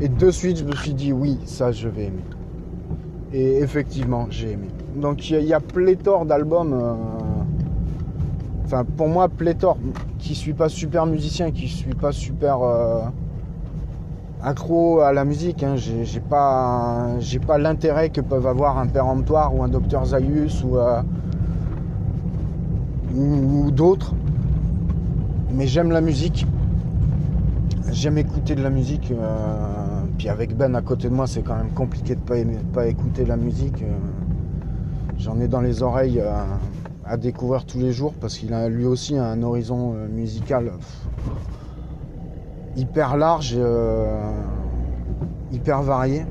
Et 0.00 0.08
de 0.08 0.30
suite, 0.30 0.58
je 0.58 0.64
me 0.64 0.74
suis 0.74 0.94
dit 0.94 1.12
oui, 1.12 1.38
ça, 1.44 1.70
je 1.70 1.88
vais 1.88 2.06
aimer. 2.06 2.24
Et 3.32 3.58
effectivement, 3.58 4.26
j'ai 4.30 4.52
aimé. 4.52 4.68
Donc 4.96 5.28
il 5.30 5.44
y, 5.44 5.52
a 5.52 5.60
pléthore 5.60 6.24
d'albums. 6.24 6.72
Euh, 6.72 6.94
enfin, 8.64 8.84
pour 8.84 9.08
moi, 9.08 9.28
pléthore. 9.28 9.76
Qui 10.18 10.34
suis 10.34 10.54
pas 10.54 10.68
super 10.68 11.06
musicien, 11.06 11.50
qui 11.50 11.68
suis 11.68 11.94
pas 11.94 12.12
super 12.12 12.62
euh, 12.62 13.02
accro 14.42 15.00
à 15.00 15.12
la 15.12 15.24
musique. 15.24 15.62
Hein. 15.62 15.74
J'ai 15.76 16.20
pas, 16.20 17.18
l'intérêt 17.58 18.08
que 18.10 18.20
peuvent 18.20 18.46
avoir 18.46 18.78
un 18.78 18.86
péremptoire 18.86 19.54
ou 19.54 19.62
un 19.62 19.68
Dr 19.68 20.04
Zayus 20.06 20.64
euh, 20.64 21.02
ou 23.14 23.70
d'autres 23.70 24.14
mais 25.54 25.66
j'aime 25.66 25.90
la 25.90 26.00
musique. 26.00 26.46
J'aime 27.90 28.18
écouter 28.18 28.54
de 28.54 28.62
la 28.62 28.70
musique. 28.70 29.12
Euh, 29.12 30.02
puis 30.18 30.28
avec 30.28 30.56
Ben 30.56 30.74
à 30.74 30.82
côté 30.82 31.08
de 31.08 31.14
moi, 31.14 31.26
c'est 31.26 31.42
quand 31.42 31.56
même 31.56 31.70
compliqué 31.70 32.14
de 32.16 32.20
pas, 32.20 32.34
pas 32.72 32.86
écouter 32.86 33.24
la 33.24 33.36
musique. 33.36 33.82
Euh. 33.82 33.94
J'en 35.18 35.40
ai 35.40 35.46
dans 35.46 35.60
les 35.60 35.82
oreilles 35.82 36.20
euh, 36.20 36.32
à, 37.04 37.16
découvrir 37.16 37.64
tous 37.64 37.78
les 37.78 37.92
jours 37.92 38.14
parce 38.20 38.36
qu'il 38.36 38.52
a 38.52 38.68
lui 38.68 38.84
aussi 38.84 39.16
un 39.16 39.42
horizon 39.42 39.94
musical 40.10 40.72
hyper 42.76 43.16
large, 43.16 43.56
hyper 45.52 45.82
varié. 45.82 46.26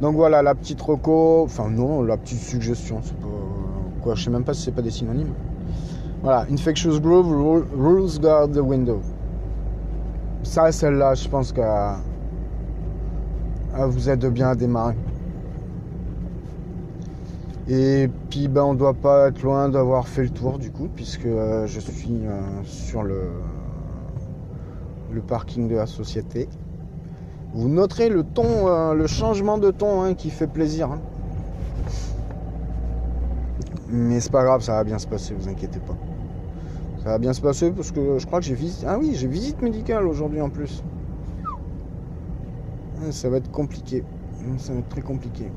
Donc 0.00 0.16
voilà, 0.16 0.42
la 0.42 0.54
petite 0.54 0.80
reco, 0.80 1.42
enfin 1.44 1.68
non, 1.70 2.02
la 2.02 2.16
petite 2.16 2.40
suggestion, 2.40 3.00
quoi, 4.02 4.14
je 4.14 4.24
sais 4.24 4.30
même 4.30 4.44
pas 4.44 4.54
si 4.54 4.62
c'est 4.62 4.72
pas 4.72 4.82
des 4.82 4.90
synonymes. 4.90 5.32
Voilà, 6.22 6.46
Infectious 6.50 7.00
Groove, 7.00 7.30
Rules 7.76 8.20
Guard 8.20 8.48
the 8.48 8.58
Window. 8.58 9.00
Ça, 10.42 10.72
celle-là, 10.72 11.14
je 11.14 11.28
pense 11.28 11.52
que 11.52 11.60
vous 13.86 14.10
aide 14.10 14.26
bien 14.26 14.50
à 14.50 14.54
démarrer. 14.54 14.96
Et 17.68 18.08
puis, 18.30 18.48
ben, 18.48 18.62
on 18.62 18.74
doit 18.74 18.94
pas 18.94 19.28
être 19.28 19.42
loin 19.42 19.68
d'avoir 19.68 20.08
fait 20.08 20.22
le 20.22 20.30
tour 20.30 20.58
du 20.58 20.70
coup, 20.70 20.88
puisque 20.94 21.26
euh, 21.26 21.66
je 21.66 21.80
suis 21.80 22.24
euh, 22.24 22.40
sur 22.64 23.02
le, 23.02 23.30
le 25.12 25.20
parking 25.20 25.68
de 25.68 25.76
la 25.76 25.86
société. 25.86 26.48
Vous 27.52 27.68
noterez 27.68 28.08
le 28.08 28.24
ton, 28.24 28.68
euh, 28.68 28.94
le 28.94 29.06
changement 29.06 29.58
de 29.58 29.70
ton 29.70 30.02
hein, 30.02 30.14
qui 30.14 30.30
fait 30.30 30.46
plaisir. 30.46 30.90
Hein. 30.92 31.00
Mais 33.90 34.20
c'est 34.20 34.32
pas 34.32 34.44
grave, 34.44 34.62
ça 34.62 34.72
va 34.72 34.84
bien 34.84 34.98
se 34.98 35.06
passer, 35.06 35.34
vous 35.34 35.48
inquiétez 35.48 35.80
pas. 35.80 35.96
Ça 37.08 37.12
va 37.12 37.18
bien 37.18 37.32
se 37.32 37.40
passer 37.40 37.70
parce 37.70 37.90
que 37.90 38.18
je 38.18 38.26
crois 38.26 38.38
que 38.38 38.44
j'ai 38.44 38.54
visite. 38.54 38.84
Ah 38.86 38.98
oui, 38.98 39.12
j'ai 39.14 39.28
visite 39.28 39.62
médicale 39.62 40.06
aujourd'hui 40.06 40.42
en 40.42 40.50
plus. 40.50 40.82
Ah, 42.98 43.10
ça 43.12 43.30
va 43.30 43.38
être 43.38 43.50
compliqué. 43.50 44.04
Ça 44.58 44.74
va 44.74 44.80
être 44.80 44.90
très 44.90 45.00
compliqué. 45.00 45.50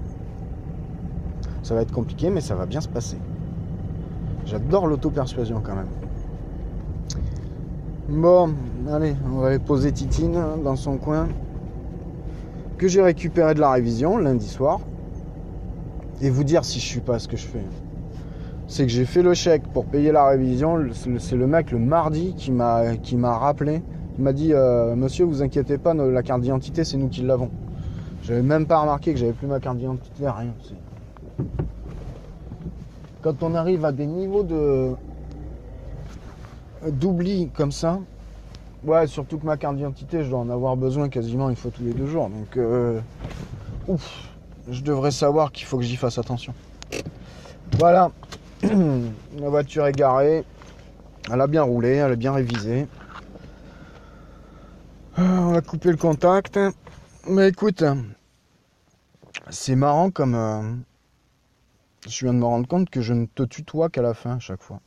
Ça 1.62 1.76
va 1.76 1.82
être 1.82 1.92
compliqué, 1.92 2.30
mais 2.30 2.40
ça 2.40 2.56
va 2.56 2.66
bien 2.66 2.80
se 2.80 2.88
passer. 2.88 3.18
J'adore 4.46 4.88
l'auto-persuasion 4.88 5.62
quand 5.62 5.76
même. 5.76 5.90
Bon, 8.08 8.54
allez, 8.90 9.14
on 9.30 9.40
va 9.40 9.48
aller 9.48 9.60
poser 9.60 9.92
Titine 9.92 10.38
hein, 10.38 10.58
dans 10.64 10.78
son 10.78 10.96
coin. 10.96 11.28
Que 12.78 12.88
j'ai 12.88 13.02
récupéré 13.02 13.56
de 13.56 13.60
la 13.60 13.72
révision 13.72 14.18
lundi 14.18 14.48
soir. 14.48 14.80
Et 16.22 16.30
vous 16.30 16.46
dire 16.46 16.64
si 16.64 16.80
je 16.80 16.86
suis 16.86 17.02
pas 17.02 17.20
ce 17.20 17.28
que 17.28 17.36
je 17.36 17.46
fais 17.46 17.66
c'est 18.71 18.86
que 18.86 18.91
j'ai 18.91 19.03
fait 19.03 19.21
le 19.21 19.34
chèque 19.34 19.63
pour 19.73 19.86
payer 19.86 20.13
la 20.13 20.25
révision. 20.25 20.79
C'est 21.19 21.36
le 21.36 21.45
mec 21.45 21.71
le 21.71 21.77
mardi 21.77 22.34
qui 22.36 22.51
m'a 22.51 22.95
qui 22.95 23.17
m'a 23.17 23.38
rappelé. 23.38 23.81
Il 24.17 24.23
m'a 24.23 24.31
dit 24.31 24.53
euh, 24.53 24.95
Monsieur, 24.95 25.25
vous 25.25 25.43
inquiétez 25.43 25.77
pas, 25.77 25.93
la 25.93 26.23
carte 26.23 26.41
d'identité, 26.41 26.86
c'est 26.86 26.95
nous 26.95 27.10
qui 27.10 27.21
l'avons. 27.21 27.49
J'avais 28.23 28.41
même 28.41 28.65
pas 28.65 28.79
remarqué 28.79 29.12
que 29.12 29.19
j'avais 29.19 29.34
plus 29.34 29.47
ma 29.47 29.60
carte 29.60 29.77
d'identité, 29.77 30.23
rien. 30.25 30.53
Quand 33.21 33.43
on 33.43 33.55
arrive 33.55 33.84
à 33.84 33.91
des 33.91 34.05
niveaux 34.05 34.43
de 34.43 34.91
d'oubli 36.89 37.49
comme 37.53 37.73
ça, 37.73 37.99
ouais, 38.86 39.05
surtout 39.05 39.38
que 39.38 39.45
ma 39.45 39.57
carte 39.57 39.75
d'identité, 39.75 40.23
je 40.23 40.29
dois 40.29 40.39
en 40.39 40.49
avoir 40.49 40.77
besoin 40.77 41.10
quasiment 41.10 41.49
une 41.49 41.57
fois 41.57 41.71
tous 41.71 41.84
les 41.84 41.93
deux 41.93 42.07
jours. 42.07 42.29
Donc, 42.29 42.55
euh, 42.55 43.01
ouf, 43.89 44.29
je 44.69 44.81
devrais 44.81 45.12
savoir 45.12 45.51
qu'il 45.51 45.67
faut 45.67 45.77
que 45.77 45.84
j'y 45.84 45.97
fasse 45.97 46.17
attention. 46.17 46.53
Voilà, 47.77 48.12
la 49.39 49.50
voiture 49.50 49.86
est 49.88 49.91
garée. 49.91 50.43
Elle 51.32 51.41
a 51.41 51.47
bien 51.47 51.63
roulé, 51.63 51.95
elle 51.95 52.12
a 52.12 52.15
bien 52.15 52.34
révisé. 52.34 52.88
Euh, 55.19 55.38
on 55.38 55.52
va 55.52 55.62
couper 55.62 55.89
le 55.89 55.97
contact. 55.97 56.60
Mais 57.28 57.50
écoute, 57.50 57.84
c'est 59.50 59.76
marrant 59.76 60.10
comme 60.12 60.36
euh, 60.36 60.62
je 62.08 62.26
viens 62.26 62.34
de 62.34 62.39
me 62.39 62.45
rendre 62.45 62.67
compte 62.67 62.89
que 62.89 63.02
je 63.02 63.13
ne 63.13 63.26
te 63.26 63.43
tutoie 63.43 63.89
qu'à 63.89 64.02
la 64.02 64.13
fin 64.13 64.36
à 64.38 64.39
chaque 64.39 64.62
fois. 64.62 64.80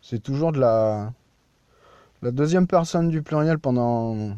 C'est 0.00 0.22
toujours 0.22 0.52
de 0.52 0.60
la 0.60 1.12
la 2.22 2.30
deuxième 2.30 2.66
personne 2.66 3.10
du 3.10 3.22
pluriel 3.22 3.58
pendant 3.58 4.34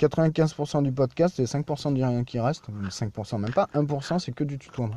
95% 0.00 0.82
du 0.82 0.92
podcast 0.92 1.38
et 1.40 1.44
5% 1.44 1.92
du 1.92 2.02
rien 2.02 2.24
qui 2.24 2.40
reste. 2.40 2.70
5% 2.70 3.38
même 3.38 3.52
pas, 3.52 3.68
1% 3.74 4.18
c'est 4.18 4.32
que 4.32 4.44
du 4.44 4.58
tutoiement. 4.58 4.96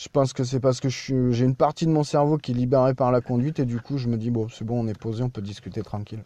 Je 0.00 0.08
pense 0.08 0.32
que 0.32 0.44
c'est 0.44 0.60
parce 0.60 0.80
que 0.80 0.88
j'ai 0.88 1.44
une 1.44 1.54
partie 1.54 1.84
de 1.84 1.90
mon 1.90 2.04
cerveau 2.04 2.38
qui 2.38 2.52
est 2.52 2.54
libérée 2.54 2.94
par 2.94 3.12
la 3.12 3.20
conduite 3.20 3.58
et 3.58 3.66
du 3.66 3.82
coup 3.82 3.98
je 3.98 4.08
me 4.08 4.16
dis 4.16 4.30
bon 4.30 4.48
c'est 4.48 4.64
bon 4.64 4.82
on 4.82 4.88
est 4.88 4.98
posé, 4.98 5.22
on 5.22 5.28
peut 5.28 5.42
discuter 5.42 5.82
tranquille. 5.82 6.24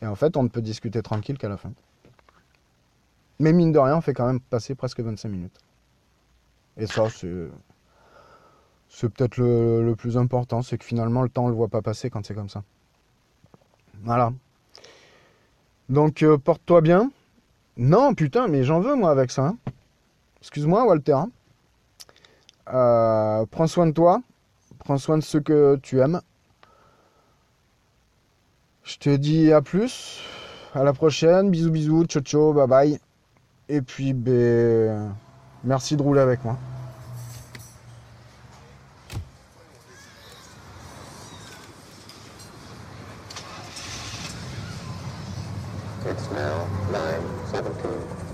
Et 0.00 0.06
en 0.06 0.14
fait 0.14 0.34
on 0.38 0.42
ne 0.42 0.48
peut 0.48 0.62
discuter 0.62 1.02
tranquille 1.02 1.36
qu'à 1.36 1.50
la 1.50 1.58
fin. 1.58 1.72
Mais 3.38 3.52
mine 3.52 3.70
de 3.70 3.78
rien 3.78 3.98
on 3.98 4.00
fait 4.00 4.14
quand 4.14 4.26
même 4.26 4.40
passer 4.40 4.74
presque 4.74 5.00
25 5.00 5.28
minutes. 5.28 5.60
Et 6.78 6.86
ça 6.86 7.10
c'est 7.10 7.50
peut-être 9.10 9.36
le, 9.36 9.84
le, 9.84 9.94
plus 9.94 10.16
important, 10.16 10.62
c'est 10.62 10.78
que 10.78 10.84
finalement 10.86 11.20
le 11.20 11.28
temps 11.28 11.44
on 11.44 11.48
le 11.48 11.54
voit 11.54 11.68
pas 11.68 11.82
passer 11.82 12.08
quand 12.08 12.24
c'est 12.24 12.34
comme 12.34 12.48
ça. 12.48 12.62
Voilà. 14.04 14.32
Donc 15.90 16.22
euh, 16.22 16.38
porte-toi 16.38 16.80
bien. 16.80 17.10
Non 17.76 18.14
putain 18.14 18.48
mais 18.48 18.64
j'en 18.64 18.80
veux 18.80 18.94
moi 18.94 19.10
avec 19.10 19.30
ça. 19.30 19.48
Hein. 19.48 19.58
Excuse-moi 20.40 20.86
Walter. 20.86 21.12
Hein. 21.12 21.30
Euh, 22.72 23.46
prends 23.50 23.66
soin 23.66 23.86
de 23.86 23.92
toi. 23.92 24.20
Prends 24.78 24.98
soin 24.98 25.18
de 25.18 25.22
ceux 25.22 25.40
que 25.40 25.76
tu 25.82 26.00
aimes. 26.00 26.20
Je 28.84 28.98
te 28.98 29.10
dis 29.16 29.52
à 29.52 29.62
plus. 29.62 30.20
À 30.74 30.84
la 30.84 30.92
prochaine. 30.92 31.50
Bisous 31.50 31.70
bisous. 31.70 32.04
Ciao 32.06 32.22
ciao. 32.22 32.52
Bye 32.52 32.68
bye. 32.68 33.00
Et 33.68 33.82
puis 33.82 34.12
ben, 34.12 35.14
merci 35.64 35.96
de 35.96 36.02
rouler 36.02 36.20
avec 36.20 36.44
moi. 36.44 36.56
It's 46.08 46.30
now 46.30 46.68
9.17. 46.92 48.25